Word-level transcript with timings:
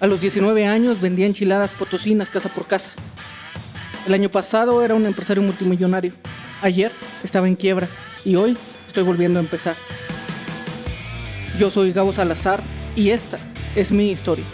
A 0.00 0.06
los 0.06 0.22
19 0.22 0.66
años 0.66 0.98
vendía 0.98 1.26
enchiladas 1.26 1.72
potosinas 1.72 2.30
casa 2.30 2.48
por 2.48 2.66
casa. 2.66 2.90
El 4.06 4.14
año 4.14 4.30
pasado 4.30 4.82
era 4.82 4.94
un 4.94 5.04
empresario 5.04 5.42
multimillonario. 5.42 6.14
Ayer 6.62 6.90
estaba 7.22 7.46
en 7.46 7.54
quiebra 7.54 7.86
y 8.24 8.34
hoy 8.36 8.56
estoy 8.86 9.02
volviendo 9.02 9.38
a 9.38 9.42
empezar. 9.42 9.76
Yo 11.58 11.68
soy 11.68 11.92
Gabo 11.92 12.14
Salazar 12.14 12.62
y 12.96 13.10
esta 13.10 13.38
es 13.76 13.92
mi 13.92 14.10
historia. 14.10 14.46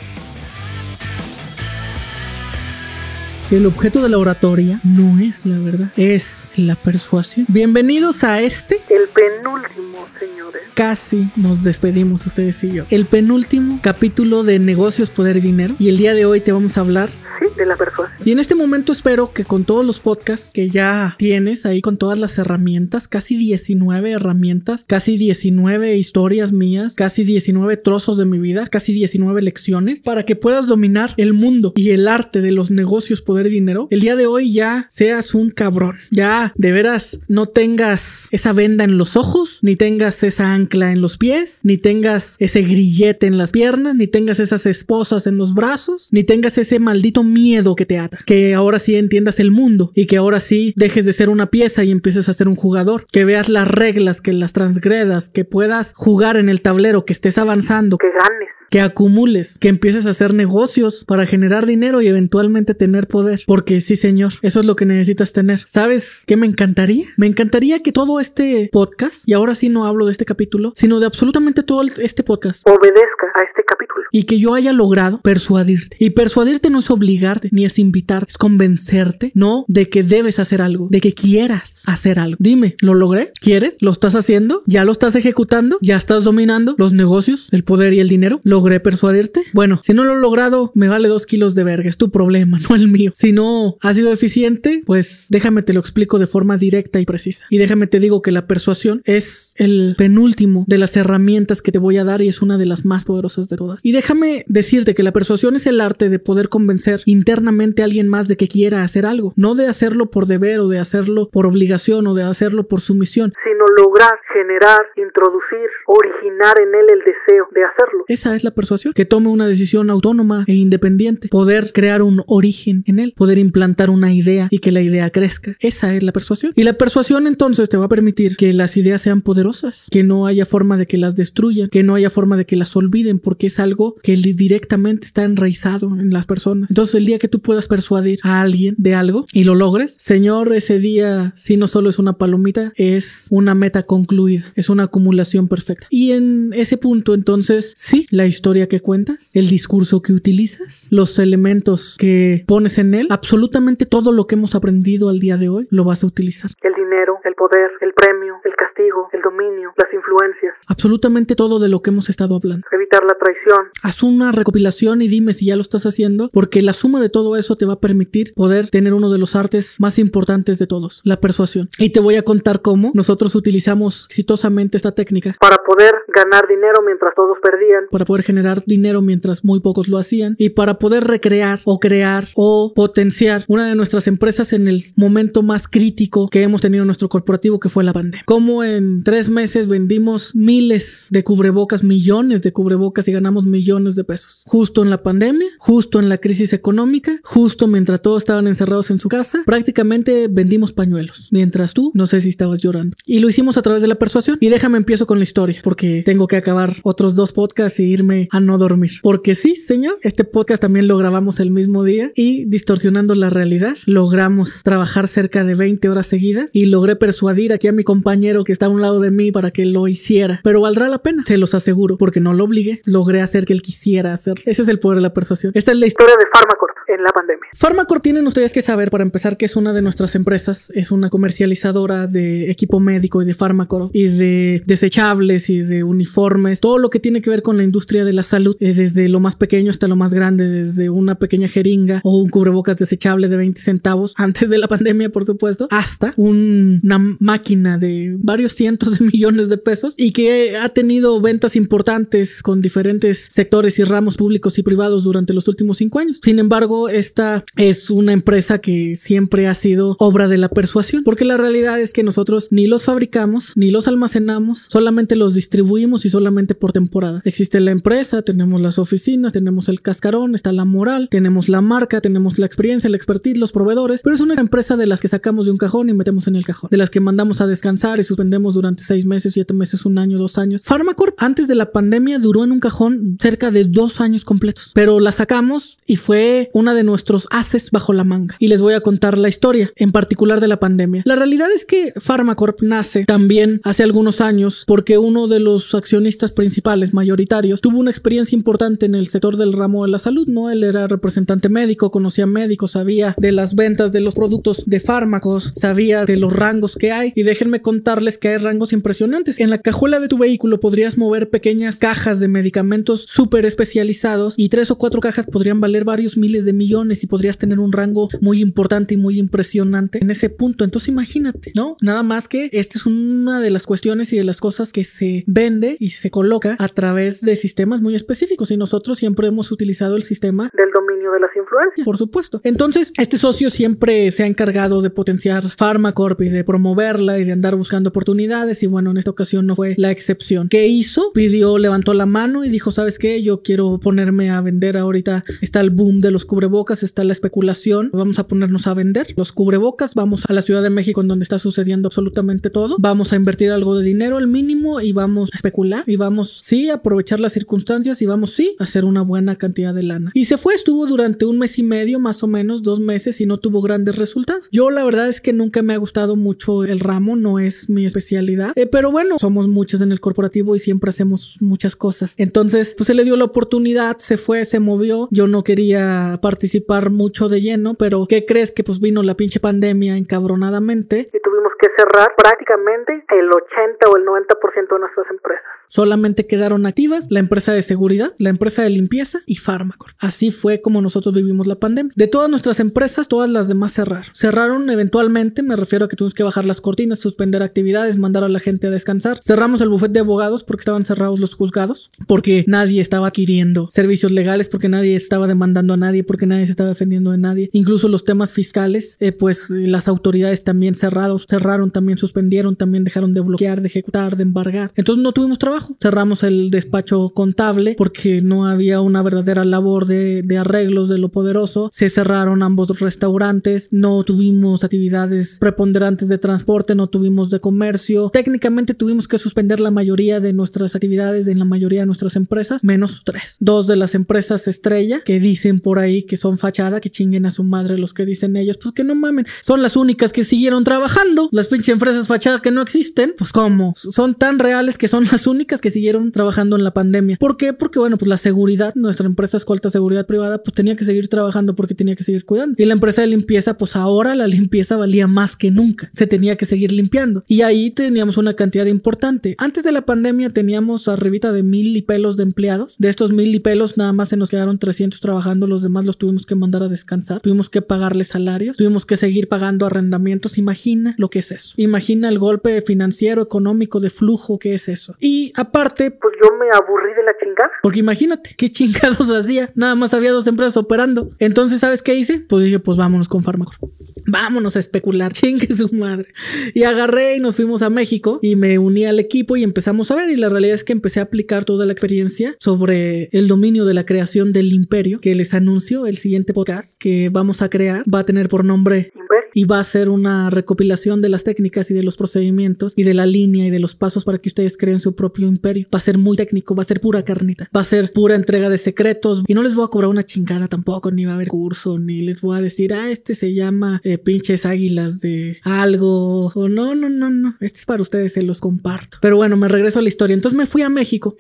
El 3.49 3.65
objeto 3.65 4.03
de 4.03 4.09
la 4.09 4.19
oratoria 4.19 4.81
no 4.83 5.21
es 5.21 5.47
la 5.47 5.57
verdad, 5.61 5.93
es 5.97 6.51
la 6.57 6.75
persuasión. 6.75 7.47
Bienvenidos 7.49 8.25
a 8.25 8.41
este, 8.41 8.81
el 8.89 9.09
penúltimo, 9.11 10.09
señores. 10.19 10.63
Casi 10.75 11.31
nos 11.37 11.63
despedimos 11.63 12.27
ustedes 12.27 12.65
y 12.65 12.73
yo. 12.73 12.87
El 12.91 13.07
penúltimo 13.07 13.79
capítulo 13.81 14.43
de 14.43 14.59
Negocios, 14.59 15.11
Poder 15.11 15.37
y 15.37 15.43
Dinero. 15.43 15.77
Y 15.79 15.91
el 15.91 15.97
día 15.97 16.15
de 16.15 16.27
hoy 16.27 16.41
te 16.41 16.51
vamos 16.51 16.77
a 16.77 16.81
hablar 16.81 17.11
de 17.57 17.67
la 17.67 17.77
persuasión. 17.77 18.17
Y 18.25 18.33
en 18.33 18.39
este 18.39 18.55
momento 18.55 18.93
espero 18.93 19.33
que 19.33 19.45
con 19.45 19.65
todos 19.65 19.85
los 19.85 19.99
podcasts 19.99 20.51
que 20.53 20.69
ya 20.69 21.17
tienes 21.19 21.67
ahí, 21.67 21.81
con 21.81 21.97
todas 21.97 22.19
las 22.19 22.39
herramientas, 22.39 23.09
casi 23.09 23.37
19 23.37 24.13
herramientas, 24.13 24.85
casi 24.87 25.17
19 25.17 25.97
historias 25.97 26.53
mías, 26.53 26.95
casi 26.95 27.25
19 27.25 27.77
trozos 27.77 28.19
de 28.19 28.25
mi 28.25 28.39
vida, 28.39 28.67
casi 28.67 28.93
19 28.93 29.43
lecciones, 29.43 30.01
para 30.01 30.25
que 30.25 30.37
puedas 30.37 30.67
dominar 30.67 31.15
el 31.17 31.33
mundo 31.33 31.73
y 31.77 31.91
el 31.91 32.09
arte 32.09 32.41
de 32.41 32.53
los 32.53 32.71
negocios, 32.71 33.23
poder 33.23 33.47
y 33.47 33.51
dinero, 33.51 33.89
el 33.91 34.01
día 34.01 34.17
de 34.17 34.27
hoy 34.27 34.53
ya 34.53 34.89
seas 34.91 35.35
un 35.35 35.51
cabrón. 35.51 35.97
Ya 36.11 36.53
de 36.57 36.73
veras 36.73 37.21
no 37.29 37.47
tengas 37.47 38.29
esa 38.31 38.53
venda 38.53 38.85
en 38.85 38.99
los 38.99 39.17
ojos, 39.17 39.61
ni 39.63 39.77
tengas 39.77 40.23
esa 40.23 40.53
ancla 40.53 40.93
en 40.93 41.01
los 41.01 41.17
pies, 41.17 41.61
ni 41.65 41.79
tengas 41.79 42.37
ese 42.39 42.63
grillete 42.63 43.27
en 43.27 43.39
las 43.39 43.53
piernas, 43.53 43.97
ni 43.97 44.07
tengas 44.07 44.41
esas 44.41 44.67
esposas 44.67 45.27
en 45.27 45.37
los 45.37 45.55
brazos, 45.55 46.09
ni 46.11 46.25
tengas 46.25 46.59
ese 46.59 46.79
maldito 46.79 47.23
miedo 47.23 47.46
que 47.77 47.87
te 47.87 47.99
ata. 47.99 48.19
Que 48.27 48.55
ahora 48.55 48.79
sí 48.79 48.97
entiendas 48.97 49.39
el 49.41 49.51
mundo 49.51 49.93
y 49.95 50.07
que 50.07 50.17
ahora 50.17 50.41
sí 50.41 50.73
dejes 50.77 51.07
de 51.07 51.13
ser 51.13 51.29
una 51.29 51.47
pieza 51.47 51.85
y 51.85 51.91
empieces 51.91 52.29
a 52.29 52.33
ser 52.33 52.49
un 52.49 52.57
jugador. 52.57 53.07
Que 53.11 53.25
veas 53.25 53.49
las 53.49 53.69
reglas, 53.69 54.21
que 54.21 54.33
las 54.33 54.53
transgredas, 54.53 55.29
que 55.29 55.45
puedas 55.45 55.93
jugar 55.95 56.37
en 56.37 56.49
el 56.49 56.61
tablero, 56.61 57.05
que 57.05 57.13
estés 57.13 57.39
avanzando. 57.39 57.99
Que 57.99 58.09
ganes 58.09 58.49
que 58.69 58.81
acumules, 58.81 59.59
que 59.61 59.69
empieces 59.69 60.07
a 60.07 60.11
hacer 60.11 60.35
negocios 60.35 61.05
para 61.07 61.25
generar 61.25 61.67
dinero 61.67 62.03
y 62.03 62.09
eventualmente 62.09 62.75
tener 62.75 63.07
poder. 63.07 63.41
Porque 63.47 63.81
sí, 63.81 63.95
señor, 63.95 64.33
eso 64.43 64.61
es 64.61 64.67
lo 64.67 64.75
que 64.75 64.87
necesitas 64.87 65.33
tener. 65.33 65.61
¿Sabes 65.61 66.25
qué 66.27 66.37
me 66.37 66.47
encantaría? 66.47 67.07
Me 67.17 67.27
encantaría 67.27 67.83
que 67.83 67.93
todo 67.93 68.19
este 68.19 68.69
podcast, 68.73 69.23
y 69.29 69.35
ahora 69.35 69.55
sí 69.55 69.69
no 69.69 69.87
hablo 69.87 70.07
de 70.07 70.13
este 70.13 70.25
capítulo, 70.25 70.73
sino 70.75 71.01
de 71.01 71.07
absolutamente 71.07 71.63
todo 71.63 71.83
este 71.99 72.25
podcast, 72.25 72.69
obedezca 72.69 73.27
a 73.35 73.45
este 73.45 73.63
capítulo. 73.65 73.86
Y 74.13 74.25
que 74.25 74.39
yo 74.39 74.55
haya 74.55 74.73
logrado 74.73 75.21
persuadirte. 75.21 75.97
Y 76.01 76.11
persuadirte 76.11 76.71
no 76.71 76.79
es 76.79 76.91
obligarte, 76.91 77.49
ni 77.53 77.65
es 77.65 77.79
invitarte, 77.79 78.31
es 78.31 78.39
convencerte, 78.39 79.33
no 79.35 79.65
de 79.69 79.89
que 79.89 80.03
debes 80.03 80.39
hacer 80.39 80.63
algo, 80.63 80.89
de 80.91 81.01
que 81.01 81.13
quieras 81.13 81.83
hacer 81.87 82.19
algo. 82.19 82.37
Dime, 82.41 82.77
¿lo 82.81 82.95
logré? 82.95 83.33
¿Quieres? 83.41 83.77
¿Lo 83.81 83.91
estás 83.91 84.15
haciendo? 84.15 84.63
¿Ya 84.67 84.85
lo 84.85 84.93
estás 84.93 85.15
ejecutando? 85.15 85.79
¿Ya 85.81 85.97
estás 85.97 86.25
dominando 86.25 86.75
los 86.79 86.93
negocios, 86.93 87.49
el 87.53 87.65
poder 87.65 87.93
y 87.93 88.01
el 88.01 88.09
dinero? 88.09 88.41
¿Logré 88.45 88.81
persuadirte? 88.81 89.43
Bueno, 89.53 89.81
si 89.85 89.93
no 89.93 90.05
lo 90.05 90.17
he 90.17 90.21
logrado, 90.21 90.73
me 90.75 90.89
vale 90.89 91.09
dos 91.09 91.27
kilos 91.27 91.55
de 91.55 91.65
verga. 91.65 91.89
Es 91.89 91.97
tu 91.97 92.11
problema, 92.11 92.59
no 92.69 92.77
el 92.77 92.89
mío. 92.89 93.13
Si 93.15 93.33
no 93.33 93.77
ha 93.81 93.95
sido 93.95 94.13
eficiente, 94.13 94.83
pues 94.85 95.27
déjame 95.31 95.63
te 95.63 95.73
lo 95.73 95.81
explico 95.81 96.19
de 96.19 96.27
forma 96.27 96.57
directa 96.57 97.01
y 97.01 97.07
precisa. 97.07 97.45
Y 97.51 97.59
déjame 97.59 97.87
te 97.87 98.01
digo 98.01 98.23
que 98.23 98.33
la 98.33 98.47
persuasión 98.47 99.03
es 99.05 99.53
el 99.57 99.95
penúltimo 99.97 100.65
de 100.67 100.79
las 100.79 100.97
herramientas 100.97 101.63
que 101.63 101.73
te 101.73 101.79
voy 101.79 101.97
a 101.97 102.05
dar 102.05 102.23
y 102.23 102.29
es 102.29 102.43
una 102.43 102.59
de 102.59 102.67
las 102.67 102.85
más 102.85 103.05
poderosas 103.05 103.49
de 103.49 103.57
todas. 103.57 103.81
Déjame 103.97 104.45
decirte 104.47 104.95
que 104.95 105.03
la 105.03 105.13
persuasión 105.13 105.57
es 105.57 105.67
el 105.67 105.81
arte 105.81 106.09
de 106.09 106.19
poder 106.19 106.49
convencer 106.49 107.01
internamente 107.07 107.81
a 107.83 107.87
alguien 107.87 108.09
más 108.09 108.29
de 108.29 108.37
que 108.37 108.47
quiera 108.47 108.83
hacer 108.83 109.07
algo. 109.07 109.33
No 109.37 109.55
de 109.55 109.69
hacerlo 109.69 110.11
por 110.11 110.27
deber 110.27 110.61
o 110.61 110.69
de 110.69 110.79
hacerlo 110.79 111.31
por 111.33 111.47
obligación 111.47 112.07
o 112.07 112.15
de 112.15 112.23
hacerlo 112.23 112.65
por 112.65 112.81
sumisión. 112.81 113.33
Sino 113.43 113.65
lograr, 113.79 114.21
generar, 114.33 114.81
introducir, 114.97 115.69
originar 115.87 116.61
en 116.61 116.69
él 116.75 116.87
el 116.93 116.99
deseo 116.99 117.49
de 117.53 117.65
hacerlo. 117.65 118.05
Esa 118.09 118.37
es 118.37 118.45
la 118.45 118.51
persuasión, 118.51 118.93
que 118.93 119.07
tome 119.07 119.29
una 119.29 119.47
decisión 119.47 119.89
autónoma 119.89 120.45
e 120.47 120.53
independiente, 120.53 121.29
poder 121.29 121.73
crear 121.73 122.03
un 122.03 122.23
origen 122.27 122.85
en 122.87 122.99
él, 122.99 123.15
poder 123.17 123.39
implantar 123.39 123.89
una 123.89 124.13
idea 124.13 124.49
y 124.51 124.59
que 124.59 124.73
la 124.73 124.83
idea 124.83 125.09
crezca. 125.11 125.57
Esa 125.61 125.95
es 125.95 126.03
la 126.03 126.13
persuasión. 126.13 126.53
Y 126.55 126.65
la 126.65 126.75
persuasión 126.75 127.27
entonces 127.27 127.71
te 127.71 127.79
va 127.79 127.87
a 127.87 127.89
permitir 127.89 128.37
que 128.37 128.53
las 128.53 128.77
ideas 128.77 129.01
sean 129.01 129.23
poderosas, 129.23 129.89
que 129.91 130.03
no 130.03 130.27
haya 130.27 130.45
forma 130.45 130.77
de 130.77 130.87
que 130.87 130.99
las 130.99 131.17
destruyan, 131.17 131.71
que 131.71 131.83
no 131.83 131.95
haya 131.95 132.11
forma 132.11 132.37
de 132.37 132.45
que 132.45 132.57
las 132.57 132.77
olviden, 132.77 133.19
porque 133.19 133.47
es 133.47 133.59
algo 133.59 133.86
que 134.03 134.17
directamente 134.17 135.07
está 135.07 135.25
enraizado 135.25 135.89
en 135.89 136.11
las 136.11 136.27
personas. 136.27 136.71
Entonces 136.71 136.95
el 136.97 137.07
día 137.07 137.19
que 137.19 137.29
tú 137.29 137.41
puedas 137.41 137.69
persuadir 137.69 138.19
a 138.23 138.41
alguien 138.41 138.75
de 138.79 138.95
algo 138.95 139.27
y 139.33 139.45
lo 139.45 139.55
logres, 139.55 139.97
Señor, 139.99 140.53
ese 140.53 140.79
día 140.79 141.33
si 141.37 141.57
no 141.57 141.67
solo 141.67 141.91
es 141.91 141.99
una 141.99 142.15
palomita, 142.15 142.73
es 142.77 143.29
una 143.31 143.55
meta 143.55 143.85
concluida, 143.85 144.45
es 144.55 144.71
una 144.71 144.85
acumulación 144.85 145.49
perfecta. 145.49 145.87
Y 145.91 146.13
en 146.13 146.53
ese 146.53 146.77
punto 146.77 147.15
entonces 147.15 147.73
sí, 147.77 148.07
la 148.11 148.27
historia 148.27 148.69
que 148.69 148.81
cuentas, 148.81 149.31
el 149.35 149.49
discurso 149.49 150.03
que 150.03 150.13
utilizas, 150.13 150.89
los 150.91 151.19
elementos 151.19 151.97
que 151.99 152.45
pones 152.47 152.79
en 152.79 152.95
él, 152.95 153.07
absolutamente 153.11 153.87
todo 153.87 154.13
lo 154.13 154.27
que 154.27 154.35
hemos 154.35 154.55
aprendido 154.55 155.09
al 155.09 155.19
día 155.19 155.37
de 155.37 155.49
hoy 155.49 155.67
lo 155.71 155.85
vas 155.85 156.05
a 156.05 156.07
utilizar. 156.07 156.51
El 156.63 156.75
dinero, 156.75 157.19
el 157.25 157.35
poder, 157.35 157.71
el 157.81 157.93
premio, 157.95 158.35
el 158.45 158.55
castigo, 158.55 159.09
el 159.13 159.21
dominio, 159.23 159.73
las 159.77 159.93
influencias. 159.93 160.55
Absolutamente 160.69 161.35
todo 161.35 161.59
de 161.59 161.69
lo 161.69 161.81
que 161.83 161.91
hemos 161.91 162.09
estado 162.09 162.37
hablando. 162.37 162.67
Evitar 162.73 163.03
la 163.05 163.17
traición. 163.19 163.67
Haz 163.83 164.03
una 164.03 164.33
recopilación 164.33 165.03
y 165.03 165.09
dime 165.09 165.35
si 165.35 165.47
ya 165.47 165.57
lo 165.57 165.61
estás 165.63 165.85
haciendo, 165.87 166.31
porque 166.33 166.63
la 166.63 166.73
suma 166.73 167.01
de 167.01 167.09
todo 167.09 167.37
eso 167.37 167.57
te 167.57 167.67
va 167.67 167.75
a 167.75 167.81
permitir 167.81 168.33
poder 168.35 168.69
tener 168.69 168.95
uno 168.95 169.11
de 169.11 169.19
los 169.19 169.37
artes 169.37 169.77
más 169.79 169.99
importantes 169.99 170.59
de 170.59 170.67
todos, 170.67 171.03
la 171.05 171.21
persuasión. 171.21 171.69
Y 171.79 171.91
te 171.91 172.01
voy 172.01 172.17
a 172.17 172.23
contar 172.23 172.63
cómo 172.63 172.91
nosotros 172.95 173.35
utilizamos 173.35 174.07
exitosamente 174.07 174.77
esta 174.77 174.93
técnica. 174.93 175.37
Para 175.41 175.59
poder 175.59 175.95
ganar 176.15 176.49
dinero 176.49 176.83
mientras 176.85 177.15
todos 177.15 177.37
perdían. 177.43 177.85
Para 177.91 178.05
poder 178.05 178.25
generar 178.25 178.65
dinero 178.65 179.03
mientras 179.03 179.45
muy 179.45 179.61
pocos 179.61 179.89
lo 179.89 179.99
hacían 179.99 180.37
y 180.39 180.51
para 180.51 180.79
poder 180.79 181.05
recrear 181.05 181.61
o 181.65 181.79
crear 181.79 182.29
o 182.35 182.73
potenciar 182.75 183.45
una 183.47 183.69
de 183.69 183.75
nuestras 183.75 184.07
empresas 184.07 184.53
en 184.53 184.69
el 184.69 184.81
momento 184.97 185.43
más 185.43 185.69
crítico 185.69 186.29
que 186.29 186.43
hemos 186.43 186.63
tenido 186.63 186.83
en 186.83 186.89
nuestro 186.89 187.09
corporativo 187.09 187.61
que 187.61 187.69
fue 187.69 187.85
la 187.85 187.93
pandemia. 187.93 188.23
Como 188.25 188.65
en 188.65 189.05
tres 189.05 189.29
meses 189.29 189.69
vendimos 189.69 190.35
miles 190.35 191.09
de 191.11 191.23
cubrebocas, 191.23 191.85
millones 191.85 192.43
de 192.43 192.53
cubrebocas 192.53 193.07
y 193.09 193.13
ganamos 193.13 193.45
millones 193.45 193.66
de 193.67 194.05
pesos. 194.05 194.43
Justo 194.47 194.83
en 194.83 194.91
la 194.91 195.03
pandemia, 195.03 195.49
justo 195.59 195.99
en 195.99 196.09
la 196.09 196.19
crisis 196.19 196.53
económica, 196.53 197.21
justo 197.25 197.67
mientras 197.67 198.01
todos 198.01 198.23
estaban 198.23 198.47
encerrados 198.47 198.91
en 198.91 199.01
su 199.01 199.09
casa, 199.09 199.43
prácticamente 199.45 200.29
vendimos 200.29 200.73
pañuelos. 200.73 201.29
Mientras 201.33 201.75
tú, 201.75 201.91
no 201.95 202.07
sé 202.07 202.21
si 202.21 202.29
estabas 202.29 202.61
llorando. 202.61 202.97
Y 203.05 203.19
lo 203.19 203.29
hicimos 203.29 203.57
a 203.57 203.63
través 203.63 203.83
de 203.83 203.89
la 203.89 203.97
persuasión. 203.97 204.39
Y 204.41 204.51
déjame 204.51 204.79
empiezo 204.79 205.07
con 205.07 205.19
la 205.19 205.25
historia 205.25 205.61
porque 205.65 206.03
tengo 206.07 206.29
que 206.29 206.37
acabar 206.37 206.77
otros 206.85 207.17
dos 207.17 207.33
podcasts 207.33 207.81
y 207.81 207.85
irme 207.85 208.29
a 208.31 208.39
no 208.39 208.57
dormir. 208.57 208.93
Porque 209.03 209.35
sí, 209.35 209.57
señor, 209.57 209.99
este 210.03 210.23
podcast 210.23 210.63
también 210.63 210.87
lo 210.87 210.97
grabamos 210.97 211.41
el 211.41 211.51
mismo 211.51 211.83
día 211.83 212.13
y 212.15 212.45
distorsionando 212.45 213.17
la 213.17 213.31
realidad, 213.31 213.77
logramos 213.85 214.63
trabajar 214.63 215.09
cerca 215.09 215.45
de 215.45 215.57
20 215.57 215.89
horas 215.89 216.07
seguidas 216.07 216.51
y 216.53 216.67
logré 216.67 216.95
persuadir 216.95 217.53
aquí 217.53 217.67
a 217.67 217.73
mi 217.73 217.83
compañero 217.83 218.45
que 218.45 218.53
está 218.53 218.67
a 218.67 218.69
un 218.69 218.81
lado 218.81 219.01
de 219.01 219.11
mí 219.11 219.33
para 219.33 219.51
que 219.51 219.65
lo 219.65 219.89
hiciera. 219.89 220.41
Pero 220.45 220.61
valdrá 220.61 220.89
la 220.89 221.03
pena, 221.03 221.25
se 221.27 221.37
los 221.37 221.53
aseguro, 221.53 221.99
porque 221.99 222.21
no 222.21 222.33
lo 222.33 222.45
obligué, 222.45 222.81
logré 222.87 223.23
hacer 223.23 223.45
que 223.45 223.56
él 223.57 223.63
quisiera 223.63 224.13
hacer. 224.13 224.37
Ese 224.45 224.63
es 224.63 224.69
el 224.69 224.79
poder 224.79 224.97
de 224.97 225.03
la 225.03 225.15
persuasión. 225.15 225.53
Esta 225.55 225.73
es 225.73 225.79
la 225.79 225.87
historia 225.87 226.15
de 226.19 226.27
Pharmacorp 226.33 226.77
en 226.89 227.03
la 227.03 227.11
pandemia. 227.11 227.47
Pharmacorp 227.55 228.03
tienen 228.03 228.27
ustedes 228.27 228.53
que 228.53 228.63
saber, 228.63 228.91
para 228.91 229.03
empezar, 229.03 229.37
que 229.37 229.47
es 229.47 229.57
una 229.57 229.73
de 229.73 229.83
nuestras 229.83 230.15
empresas, 230.15 230.71
es 230.75 230.91
una 230.91 231.11
comercializadora 231.11 232.07
de 232.07 232.51
equipo 232.51 232.81
médico 232.81 233.23
y 233.23 233.25
de 233.25 233.35
fármaco 233.35 233.91
y 233.93 234.09
de 234.09 234.63
desechables 234.67 235.51
y 235.51 235.63
de 235.63 235.85
uniformes, 235.85 236.61
todo 236.61 236.79
lo 236.79 236.91
que 236.91 237.01
tiene 237.01 237.23
que 237.23 237.31
ver 237.31 237.43
con 237.43 237.57
la 237.57 237.65
industria 237.65 238.05
de 238.05 238.13
la 238.13 238.23
salud, 238.23 238.57
eh, 238.61 238.75
desde 238.75 239.09
lo 239.09 239.21
más 239.21 239.37
pequeño 239.37 239.71
hasta 239.71 239.89
lo 239.89 239.97
más 239.97 240.15
grande, 240.15 240.49
desde 240.49 240.91
una 240.91 241.17
pequeña 241.17 241.49
jeringa 241.49 242.01
o 242.05 242.19
un 242.19 242.31
cubrebocas 242.31 242.77
desechable 242.77 243.29
de 243.29 243.37
20 243.37 243.61
centavos 243.61 244.15
antes 244.17 244.51
de 244.51 244.59
la 244.59 244.69
pandemia, 244.69 245.09
por 245.09 245.25
supuesto, 245.25 245.69
hasta 245.71 246.15
una 246.17 246.99
máquina 247.19 247.79
de 247.79 248.15
varios 248.19 248.53
cientos 248.53 248.99
de 248.99 249.07
millones 249.07 249.49
de 249.49 249.59
pesos 249.59 249.95
y 249.97 250.13
que 250.13 250.57
ha 250.57 250.69
tenido 250.69 251.21
ventas 251.21 251.57
importantes 251.57 252.43
con 252.43 252.63
diferentes 252.63 253.29
sectores 253.31 253.46
y 253.51 253.85
ramos 253.85 254.17
públicos 254.17 254.59
y 254.59 254.63
privados 254.63 255.05
durante 255.05 255.33
los 255.33 255.49
últimos 255.49 255.79
cinco 255.79 255.99
años. 255.99 256.21
Sin 256.23 256.39
embargo, 256.39 256.89
esta 256.89 257.45
es 257.57 257.91
una 257.91 258.13
empresa 258.13 258.59
que 258.59 258.95
siempre 258.97 259.49
ha 259.49 259.55
sido 259.55 259.97
obra 259.99 260.29
de 260.29 260.39
la 260.39 260.49
persuasión, 260.49 261.05
porque 261.05 261.25
la 261.25 261.37
realidad 261.37 261.81
es 261.81 261.93
que 261.93 262.03
nosotros 262.03 262.49
ni 262.51 262.67
los 262.67 262.85
fabricamos, 262.85 263.53
ni 263.57 263.71
los 263.71 263.89
almacenamos, 263.89 264.67
solamente 264.71 265.17
los 265.17 265.35
distribuimos 265.35 266.05
y 266.05 266.11
solamente 266.11 266.55
por 266.55 266.73
temporada. 266.73 267.23
Existe 267.25 267.61
la 267.61 267.71
empresa, 267.71 268.23
tenemos 268.23 268.61
las 268.61 268.79
oficinas, 268.79 269.33
tenemos 269.33 269.69
el 269.69 269.81
cascarón, 269.81 270.35
está 270.35 270.53
la 270.53 270.65
moral, 270.65 271.09
tenemos 271.11 271.49
la 271.49 271.61
marca, 271.61 272.01
tenemos 272.01 272.39
la 272.39 272.47
experiencia, 272.47 272.91
la 272.91 272.97
expertise, 272.97 273.39
los 273.39 273.53
proveedores, 273.53 274.03
pero 274.03 274.15
es 274.15 274.21
una 274.21 274.35
empresa 274.35 274.77
de 274.77 274.87
las 274.87 275.01
que 275.01 275.09
sacamos 275.09 275.47
de 275.47 275.53
un 275.53 275.59
cajón 275.59 275.89
y 275.89 275.95
metemos 275.95 276.27
en 276.27 276.37
el 276.37 276.45
cajón, 276.45 276.69
de 276.71 276.77
las 276.77 276.91
que 276.91 277.01
mandamos 277.01 277.41
a 277.41 277.47
descansar 277.47 277.99
y 277.99 278.05
suspendemos 278.05 278.55
durante 278.55 278.83
seis 278.83 279.07
meses, 279.07 279.33
siete 279.33 279.55
meses, 279.55 279.87
un 279.87 279.99
año, 279.99 280.19
dos 280.19 280.37
años. 280.39 280.63
Pharmacorp 280.63 281.15
antes 281.17 281.49
de 281.49 281.55
la 281.55 281.73
pandemia 281.73 282.19
duró 282.19 282.45
en 282.45 282.53
un 282.53 282.61
cajón 282.61 283.17
cerca 283.21 283.36
de 283.37 283.65
dos 283.65 284.01
años 284.01 284.25
completos, 284.25 284.71
pero 284.75 284.99
la 285.01 285.13
sacamos 285.13 285.79
y 285.87 285.97
fue 285.97 286.51
una 286.53 286.75
de 286.75 286.83
nuestros 286.83 287.29
haces 287.31 287.71
bajo 287.71 287.93
la 287.93 288.05
manga. 288.05 288.37
Y 288.39 288.49
les 288.49 288.61
voy 288.61 288.75
a 288.75 288.81
contar 288.81 289.19
la 289.19 289.29
historia, 289.29 289.73
en 289.77 289.93
particular 289.93 290.41
de 290.41 290.49
la 290.49 290.59
pandemia. 290.59 291.03
La 291.05 291.17
realidad 291.17 291.49
es 291.55 291.65
que 291.65 291.93
Pharmacorp 292.01 292.63
nace 292.63 293.05
también 293.05 293.61
hace 293.63 293.83
algunos 293.83 294.21
años 294.21 294.65
porque 294.67 294.99
uno 294.99 295.29
de 295.29 295.41
los 295.41 295.75
accionistas 295.75 296.33
principales, 296.33 296.95
mayoritarios, 296.95 297.61
tuvo 297.61 297.79
una 297.79 297.91
experiencia 297.91 298.37
importante 298.37 298.87
en 298.87 298.95
el 298.95 299.09
sector 299.09 299.37
del 299.37 299.53
ramo 299.53 299.85
de 299.85 299.91
la 299.91 299.99
salud, 299.99 300.27
¿no? 300.27 300.51
Él 300.51 300.65
era 300.65 300.87
representante 300.87 301.49
médico, 301.49 301.91
conocía 301.91 302.27
médicos, 302.27 302.73
sabía 302.73 303.15
de 303.19 303.33
las 303.33 303.55
ventas 303.55 303.93
de 303.93 304.01
los 304.01 304.15
productos 304.15 304.65
de 304.67 304.81
fármacos, 304.81 305.53
sabía 305.55 306.05
de 306.05 306.17
los 306.17 306.33
rangos 306.33 306.77
que 306.77 306.93
hay 306.93 307.13
y 307.15 307.23
déjenme 307.23 307.63
contarles 307.63 308.19
que 308.19 308.29
hay 308.29 308.39
rangos 308.39 308.73
impresionantes. 308.73 309.41
En 309.41 309.51
la 309.51 309.59
cajuela 309.59 310.01
de 310.01 310.09
tu 310.09 310.19
vehículo 310.19 310.61
podrías 310.61 310.99
mover 310.99 311.31
pequeñas 311.31 311.79
cajas 311.79 312.21
de 312.21 312.29
medicamentos 312.29 313.05
súper 313.27 313.45
especializados 313.45 314.35
y 314.37 314.49
tres 314.51 314.71
o 314.71 314.79
cuatro 314.79 315.01
cajas 315.01 315.27
podrían 315.27 315.61
valer 315.61 315.85
varios 315.85 316.17
miles 316.17 316.45
de 316.45 316.53
millones 316.53 317.03
y 317.03 317.09
podrías 317.09 317.37
tener 317.37 317.59
un 317.59 317.73
rango 317.73 318.09
muy 318.21 318.41
importante 318.41 318.95
y 318.95 318.97
muy 318.97 319.19
impresionante 319.19 319.99
en 320.01 320.13
ese 320.13 320.31
punto. 320.31 320.63
Entonces 320.63 320.89
imagínate, 320.89 321.51
¿no? 321.57 321.77
Nada 321.83 322.05
más 322.05 322.29
que 322.29 322.51
esta 322.53 322.79
es 322.79 322.87
una 322.87 323.41
de 323.41 323.51
las 323.51 323.67
cuestiones 323.67 324.13
y 324.13 324.17
de 324.17 324.23
las 324.23 324.41
cosas 324.41 324.73
que 324.73 324.85
se 324.85 325.25
vende 325.27 325.77
y 325.81 325.91
se 325.91 326.13
coloca 326.13 326.55
a 326.61 326.69
través 326.69 327.21
de 327.21 327.35
sistemas 327.35 327.83
muy 327.83 327.97
específicos 327.97 328.53
y 328.53 328.57
nosotros 328.57 328.99
siempre 328.99 329.27
hemos 329.27 329.51
utilizado 329.51 329.97
el 329.97 330.05
sistema 330.05 330.49
del 330.57 330.71
dominio 330.73 331.11
de 331.11 331.19
las 331.19 331.31
influencias. 331.37 331.85
Por 331.85 331.97
supuesto. 331.97 332.41
Entonces, 332.45 332.93
este 332.97 333.17
socio 333.17 333.51
siempre 333.51 334.13
se 334.13 334.23
ha 334.23 334.27
encargado 334.27 334.83
de 334.83 334.91
potenciar 334.91 335.57
Pharmacorp 335.59 336.21
y 336.21 336.29
de 336.29 336.45
promoverla 336.45 337.19
y 337.19 337.25
de 337.25 337.33
andar 337.33 337.57
buscando 337.57 337.91
oportunidades 337.91 338.63
y 338.63 338.69
bueno, 338.69 338.93
en 338.93 338.99
esta 338.99 339.11
ocasión 339.11 339.47
no 339.47 339.57
fue 339.57 339.75
la 339.79 339.91
excepción. 339.91 340.49
¿Qué 340.49 340.69
hizo? 340.69 341.11
Pidió, 341.13 341.59
levantó 341.59 341.93
la 341.93 342.07
mano 342.07 342.45
y 342.45 342.49
dijo, 342.49 342.71
¿sabes 342.71 343.01
qué? 343.01 343.16
Yo 343.23 343.43
quiero 343.43 343.79
ponerme 343.79 344.31
a 344.31 344.41
vender 344.41 344.77
ahorita. 344.77 345.25
Está 345.41 345.61
el 345.61 345.71
boom 345.71 346.01
de 346.01 346.11
los 346.11 346.25
cubrebocas, 346.25 346.83
está 346.83 347.05
la 347.05 347.13
especulación. 347.13 347.91
Vamos 347.93 348.19
a 348.19 348.27
ponernos 348.27 348.67
a 348.67 348.75
vender 348.75 349.09
los 349.17 349.33
cubrebocas. 349.33 349.95
Vamos 349.95 350.25
a 350.29 350.33
la 350.33 350.43
Ciudad 350.43 350.63
de 350.63 350.71
México 350.71 351.01
en 351.01 351.09
donde 351.09 351.25
está 351.25 351.39
sucediendo 351.39 351.89
absolutamente 351.89 352.51
todo. 352.51 352.77
Vamos 352.79 353.13
a 353.13 353.17
invertir 353.17 353.51
algo 353.51 353.77
de 353.77 353.85
dinero, 353.85 354.19
el 354.19 354.27
mínimo, 354.27 354.81
y 354.81 354.93
vamos 354.93 355.31
a 355.33 355.37
especular 355.37 355.85
y 355.87 355.97
vamos, 355.97 356.41
sí, 356.43 356.71
a 356.71 356.75
aprovechar 356.75 357.21
las 357.21 357.33
circunstancias 357.33 358.03
y 358.03 358.07
vamos, 358.07 358.31
sí, 358.31 358.57
a 358.59 358.65
hacer 358.65 358.85
una 358.85 359.03
buena 359.03 359.37
cantidad 359.37 359.75
de 359.75 359.83
lana. 359.83 360.11
Y 360.15 360.27
se 360.27 360.37
fue, 360.37 360.55
estuvo 360.55 360.87
durante 360.87 361.25
un 361.25 361.39
mes 361.39 361.59
y 361.59 361.63
medio, 361.63 361.99
más 361.99 362.23
o 362.23 362.27
menos, 362.27 362.63
dos 362.63 362.81
meses 362.81 363.21
y 363.21 363.27
no 363.27 363.39
tuvo 363.39 363.63
grandes 363.63 363.97
resultados. 363.97 364.49
Yo 364.51 364.71
la 364.71 364.85
verdad 364.85 365.09
es 365.09 365.21
que 365.21 365.33
nunca 365.33 365.63
me 365.63 365.75
ha 365.75 365.79
gustado 365.79 366.17
mucho 366.17 366.65
el 366.65 366.81
ramo, 366.81 367.17
no 367.17 367.39
es 367.39 367.69
mi 367.69 367.87
especialidad, 367.87 368.53
eh, 368.57 368.67
pero 368.67 368.91
bueno, 368.91 369.19
somos 369.19 369.49
muchos 369.49 369.81
en 369.81 369.93
el 369.93 370.01
corporativo 370.01 370.57
y 370.57 370.59
siempre 370.59 370.91
hacemos 370.91 371.37
muchas 371.41 371.77
cosas. 371.77 372.15
Entonces, 372.17 372.75
pues 372.77 372.87
se 372.87 372.95
le 372.97 373.05
dio 373.05 373.17
la 373.17 373.27
oportunidad, 373.27 373.99
se 373.99 374.17
fue, 374.17 374.45
se 374.45 374.59
movió. 374.59 375.09
Yo 375.11 375.27
no 375.29 375.45
quería 375.45 376.19
participar 376.23 376.91
mucho 376.91 377.29
de 377.29 377.41
lleno, 377.41 377.75
pero 377.79 378.07
¿qué 378.09 378.25
crees 378.27 378.51
que 378.51 378.65
pues 378.65 378.81
vino 378.81 379.03
la 379.03 379.15
pinche 379.15 379.39
pandemia 379.39 379.97
encabronadamente? 379.97 381.11
Y 381.13 381.21
tuvimos 381.21 381.53
que 381.61 381.69
cerrar 381.77 382.15
prácticamente 382.17 383.05
el 383.11 383.29
80 383.31 383.89
o 383.91 383.97
el 383.97 384.05
90% 384.05 384.75
de 384.75 384.79
nuestras 384.81 385.11
empresas. 385.11 385.45
Solamente 385.69 386.27
quedaron 386.27 386.67
activas 386.67 387.07
la 387.11 387.21
empresa 387.21 387.53
de 387.53 387.63
seguridad, 387.63 388.15
la 388.19 388.31
empresa 388.31 388.63
de 388.63 388.71
limpieza 388.71 389.21
y 389.27 389.37
Pharmacorp. 389.37 389.95
Así 389.99 390.31
fue 390.31 390.61
como 390.61 390.81
nosotros 390.81 391.15
vivimos 391.15 391.47
la 391.47 391.57
pandemia. 391.57 391.93
De 391.97 392.07
todas 392.07 392.31
nuestras 392.31 392.61
empresas, 392.61 393.09
todas 393.09 393.31
las 393.31 393.49
demás 393.49 393.73
cerraron. 393.75 394.11
Cerraron 394.13 394.71
eventualmente, 394.71 395.43
me 395.43 395.57
refiero 395.57 395.87
a 395.87 395.89
que 395.89 395.97
tuvimos 395.97 396.15
que 396.15 396.23
bajar 396.23 396.47
las 396.47 396.61
cortinas, 396.61 397.01
suspender 397.01 397.43
actividades, 397.43 397.99
mandar 397.99 398.25
a 398.25 398.29
la 398.29 398.41
gente 398.41 398.67
a 398.67 398.71
descansar. 398.71 399.19
Cerramos 399.23 399.61
el 399.61 399.69
bufete 399.69 399.95
de 399.95 400.01
abogados 400.01 400.45
porque 400.45 400.61
estaban 400.61 400.85
cerrados 400.85 401.19
los 401.21 401.35
juzgados, 401.35 401.91
porque 402.07 402.45
nadie 402.47 402.81
estaba 402.81 403.09
adquiriendo 403.09 403.69
servicios 403.71 404.13
legales, 404.13 404.49
porque 404.49 404.69
nadie 404.69 404.95
estaba 404.95 405.27
demandando 405.27 405.75
a 405.75 405.77
nadie, 405.77 406.05
porque 406.05 406.27
nadie 406.27 406.47
se 406.47 406.53
estaba 406.53 406.69
defendiendo 406.69 407.11
de 407.11 407.19
nadie. 407.19 407.51
Incluso 407.53 407.89
los 407.89 408.05
temas 408.05 408.33
fiscales, 408.33 408.97
eh, 409.01 409.13
pues 409.13 409.51
las 409.51 409.89
autoridades 409.89 410.45
también 410.45 410.75
cerrados, 410.75 411.27
cerraron, 411.29 411.71
también 411.71 411.99
suspendieron, 411.99 412.57
también 412.57 412.85
dejaron 412.85 413.15
de 413.15 413.21
bloquear, 413.21 413.61
de 413.61 413.69
ejecutar, 413.69 414.17
de 414.17 414.23
embargar. 414.23 414.73
Entonces 414.77 415.03
no 415.03 415.13
tuvimos 415.13 415.39
trabajo. 415.39 415.56
Cerramos 415.81 416.23
el 416.23 416.51
despacho 416.51 417.11
contable 417.11 417.75
porque 417.77 418.21
no 418.21 418.47
había 418.47 418.81
una 418.81 419.03
verdadera 419.03 419.45
labor 419.45 419.87
de, 419.87 420.25
arreglos 420.39 420.89
de 420.89 420.99
lo 420.99 421.11
poderoso. 421.11 421.71
Se 421.73 421.89
cerraron 421.89 422.43
ambos 422.43 422.79
restaurantes, 422.81 423.69
no 423.71 424.03
tuvimos 424.05 424.65
actividades 424.65 425.39
preponderantes 425.39 426.09
de 426.09 426.19
transporte, 426.19 426.75
no 426.75 426.89
tuvimos 426.89 427.31
de 427.31 427.41
comercio. 427.41 428.11
Técnicamente 428.13 428.75
tuvimos 428.75 429.09
que 429.09 429.19
suspender 429.19 429.61
la 429.61 429.71
mayoría 429.71 430.21
de 430.21 430.33
nuestras 430.33 430.75
actividades 430.75 431.29
en 431.29 431.39
la 431.39 431.45
mayoría 431.45 431.81
de 431.81 431.87
nuestras 431.87 432.17
empresas, 432.17 432.63
menos 432.65 433.03
tres. 433.05 433.37
Dos 433.41 433.67
de 433.67 433.77
las 433.77 433.95
empresas 433.95 434.49
estrella 434.49 435.01
que 435.05 435.21
dicen 435.21 435.61
por 435.61 435.79
ahí 435.79 436.03
que 436.03 436.17
son 436.17 436.39
fachada, 436.39 436.81
que 436.81 436.91
chinguen 436.91 437.27
a 437.27 437.31
su 437.31 437.45
madre 437.45 437.79
los 437.79 437.95
que 437.95 438.05
dicen 438.05 438.37
ellos, 438.37 438.59
pues 438.61 438.75
que 438.75 438.85
no 438.85 438.95
mamen. 438.95 439.27
Son 439.43 439.63
las 439.63 439.77
únicas 439.77 440.13
que 440.13 440.25
siguieron 440.25 440.65
trabajando. 440.65 441.29
Las 441.33 441.47
pinches 441.47 441.71
empresas 441.71 442.07
fachada 442.07 442.43
que 442.43 442.51
no 442.51 442.63
existen, 442.63 443.15
pues 443.17 443.33
cómo. 443.33 443.75
Son 443.77 444.15
tan 444.15 444.39
reales 444.39 444.79
que 444.79 444.89
son 444.89 445.05
las 445.11 445.27
únicas 445.27 445.46
que 445.47 445.71
siguieron 445.71 446.13
trabajando 446.13 446.57
en 446.57 446.65
la 446.65 446.73
pandemia. 446.73 447.17
¿Por 447.19 447.37
qué? 447.37 447.53
Porque 447.53 447.79
bueno, 447.79 447.97
pues 447.97 448.09
la 448.09 448.19
seguridad, 448.19 448.75
nuestra 448.75 449.07
empresa 449.07 449.37
escolta 449.37 449.71
seguridad 449.71 450.07
privada, 450.07 450.43
pues 450.43 450.55
tenía 450.55 450.77
que 450.77 450.85
seguir 450.85 451.09
trabajando 451.09 451.55
porque 451.55 451.75
tenía 451.75 451.95
que 451.95 452.05
seguir 452.05 452.25
cuidando. 452.25 452.57
Y 452.59 452.65
la 452.67 452.75
empresa 452.75 453.03
de 453.03 453.09
limpieza, 453.09 453.57
pues 453.57 453.77
ahora 453.77 454.15
la 454.15 454.27
limpieza 454.27 454.77
valía 454.77 455.07
más 455.07 455.37
que 455.37 455.51
nunca. 455.51 455.91
Se 455.95 456.07
tenía 456.07 456.37
que 456.37 456.47
seguir 456.47 456.73
limpiando. 456.73 457.25
Y 457.27 457.43
ahí 457.43 457.71
teníamos 457.71 458.17
una 458.17 458.35
cantidad 458.35 458.67
importante. 458.67 459.37
Antes 459.39 459.65
de 459.65 459.73
la 459.73 459.83
pandemia 459.83 460.31
teníamos 460.31 460.89
arribita 460.89 461.33
de 461.33 461.43
mil 461.43 461.77
y 461.77 461.83
pelos 461.83 462.17
de 462.17 462.25
empleados. 462.25 462.77
De 462.79 462.89
estos 462.89 463.13
mil 463.13 463.35
y 463.35 463.39
pelos 463.39 463.77
nada 463.79 463.93
más 463.93 464.09
se 464.09 464.17
nos 464.17 464.31
quedaron 464.31 464.59
300 464.59 465.01
trabajando. 465.01 465.47
Los 465.47 465.63
demás 465.63 465.87
los 465.87 465.99
tuvimos 465.99 466.27
que 466.27 466.35
mandar 466.35 466.63
a 466.63 466.69
descansar. 466.69 467.21
Tuvimos 467.21 467.51
que 467.51 467.63
pagarles 467.63 468.09
salarios. 468.09 468.57
Tuvimos 468.57 468.87
que 468.87 468.97
seguir 468.97 469.29
pagando 469.29 469.67
arrendamientos. 469.67 470.39
Imagina 470.39 470.95
lo 470.99 471.11
que 471.11 471.21
es 471.21 471.31
eso. 471.31 471.55
Imagina 471.57 472.09
el 472.09 472.19
golpe 472.19 472.61
financiero, 472.63 473.23
económico, 473.23 473.81
de 473.81 473.91
flujo 473.91 474.39
que 474.39 474.55
es 474.55 474.69
eso. 474.69 474.97
Y 475.01 475.33
aparte, 475.37 475.91
Pues 475.91 476.15
yo 476.23 476.31
me 476.39 476.47
aburrí 476.55 476.95
de 476.95 477.03
la 477.03 477.13
chingada. 477.23 477.51
porque 477.63 477.81
imagínate, 477.81 478.31
qué 478.37 478.51
chingados 478.51 479.11
hacía. 479.11 479.51
Nada 479.55 479.75
más 479.75 479.95
había 479.95 480.13
dos 480.13 480.27
empresas 480.27 480.57
operando. 480.57 481.11
Entonces, 481.19 481.61
¿sabes 481.61 481.83
qué 481.83 481.95
hice? 481.95 482.21
Pues 482.21 482.45
dije, 482.45 482.59
pues 482.59 482.77
vámonos 482.79 483.09
con 483.09 483.23
Pharmacorp. 483.23 483.61
Vámonos 484.09 484.55
a 484.57 484.61
especular, 484.61 485.13
chingue 485.15 485.49
su 485.53 485.69
madre. 485.75 486.09
Y 486.55 486.63
agarré 486.65 487.17
y 487.17 487.21
nos 487.21 487.37
fuimos 487.37 487.63
a 487.63 487.71
México 487.71 488.19
y 488.23 488.37
me 488.37 488.59
uní 488.59 488.85
al 488.87 489.01
equipo 489.01 489.37
y 489.37 489.43
empezamos 489.43 489.91
a 489.91 489.97
ver. 489.97 490.11
Y 490.11 490.17
la 490.17 490.29
realidad 490.29 490.55
es 490.55 490.65
que 490.65 490.73
empecé 490.73 491.01
a 491.01 491.05
aplicar 491.05 491.45
toda 491.45 491.67
la 491.67 491.73
experiencia 491.73 492.37
sobre 492.41 493.09
el 493.13 493.27
dominio 493.29 493.65
de 493.65 493.75
la 493.75 493.85
creación 493.85 494.33
del 494.33 494.53
imperio 494.53 495.01
que 495.01 495.15
les 495.15 495.35
anuncio. 495.35 495.87
El 495.87 495.97
siguiente 495.97 496.33
podcast 496.33 496.81
que 496.81 497.09
vamos 497.11 497.43
a 497.43 497.49
crear 497.51 497.85
va 497.93 498.01
a 498.01 498.05
tener 498.05 498.29
por 498.29 498.45
nombre. 498.45 498.93
Y 499.37 499.45
va 499.45 499.61
a 499.61 499.65
ser 499.65 499.91
una 499.91 500.31
recopilación 500.31 501.03
de 501.03 501.11
las 501.11 501.23
técnicas 501.23 501.71
y 501.71 501.75
de 501.75 501.83
los 501.83 501.99
procedimientos 501.99 502.73
y 502.75 502.85
de 502.85 502.95
la 502.95 503.05
línea 503.05 503.45
y 503.45 503.51
de 503.51 503.59
los 503.59 503.75
pasos 503.75 504.03
para 504.03 504.17
que 504.17 504.31
ustedes 504.31 504.57
creen 504.57 504.81
su 504.81 504.97
propio 504.97 505.29
imperio. 505.29 505.69
Va 505.75 505.77
a 505.77 505.83
ser 505.83 505.99
muy 505.99 506.17
técnico, 506.17 506.55
va 506.55 506.63
a 506.63 506.65
ser 506.65 506.81
pura 506.81 507.05
carnita, 507.05 507.47
va 507.55 507.61
a 507.61 507.65
ser 507.65 507.93
pura 507.93 508.15
entrega 508.15 508.49
de 508.49 508.57
secretos 508.57 509.25
y 509.27 509.35
no 509.35 509.43
les 509.43 509.55
voy 509.55 509.67
a 509.67 509.69
cobrar 509.69 509.91
una 509.91 510.05
chingada 510.05 510.49
tampoco, 510.49 510.91
ni 510.91 511.05
va 511.05 511.13
a 511.13 511.15
haber 511.17 511.29
curso, 511.29 511.79
ni 511.79 512.01
les 512.01 512.23
voy 512.23 512.39
a 512.39 512.41
decir, 512.41 512.73
ah, 512.73 512.91
este 512.91 513.15
se 513.15 513.35
llama 513.35 513.83
eh, 513.85 513.99
pinches 513.99 514.47
águilas 514.47 515.01
de 515.01 515.37
algo, 515.43 516.29
o 516.29 516.49
no, 516.49 516.75
no, 516.75 516.89
no, 516.89 517.11
no, 517.11 517.37
este 517.43 517.59
es 517.59 517.67
para 517.67 517.83
ustedes, 517.83 518.15
se 518.15 518.23
los 518.23 518.41
comparto. 518.41 518.97
Pero 519.03 519.17
bueno, 519.17 519.37
me 519.37 519.49
regreso 519.49 519.81
a 519.81 519.83
la 519.83 519.91
historia. 519.91 520.15
Entonces 520.15 520.39
me 520.39 520.47
fui 520.47 520.63
a 520.63 520.71
México 520.71 521.15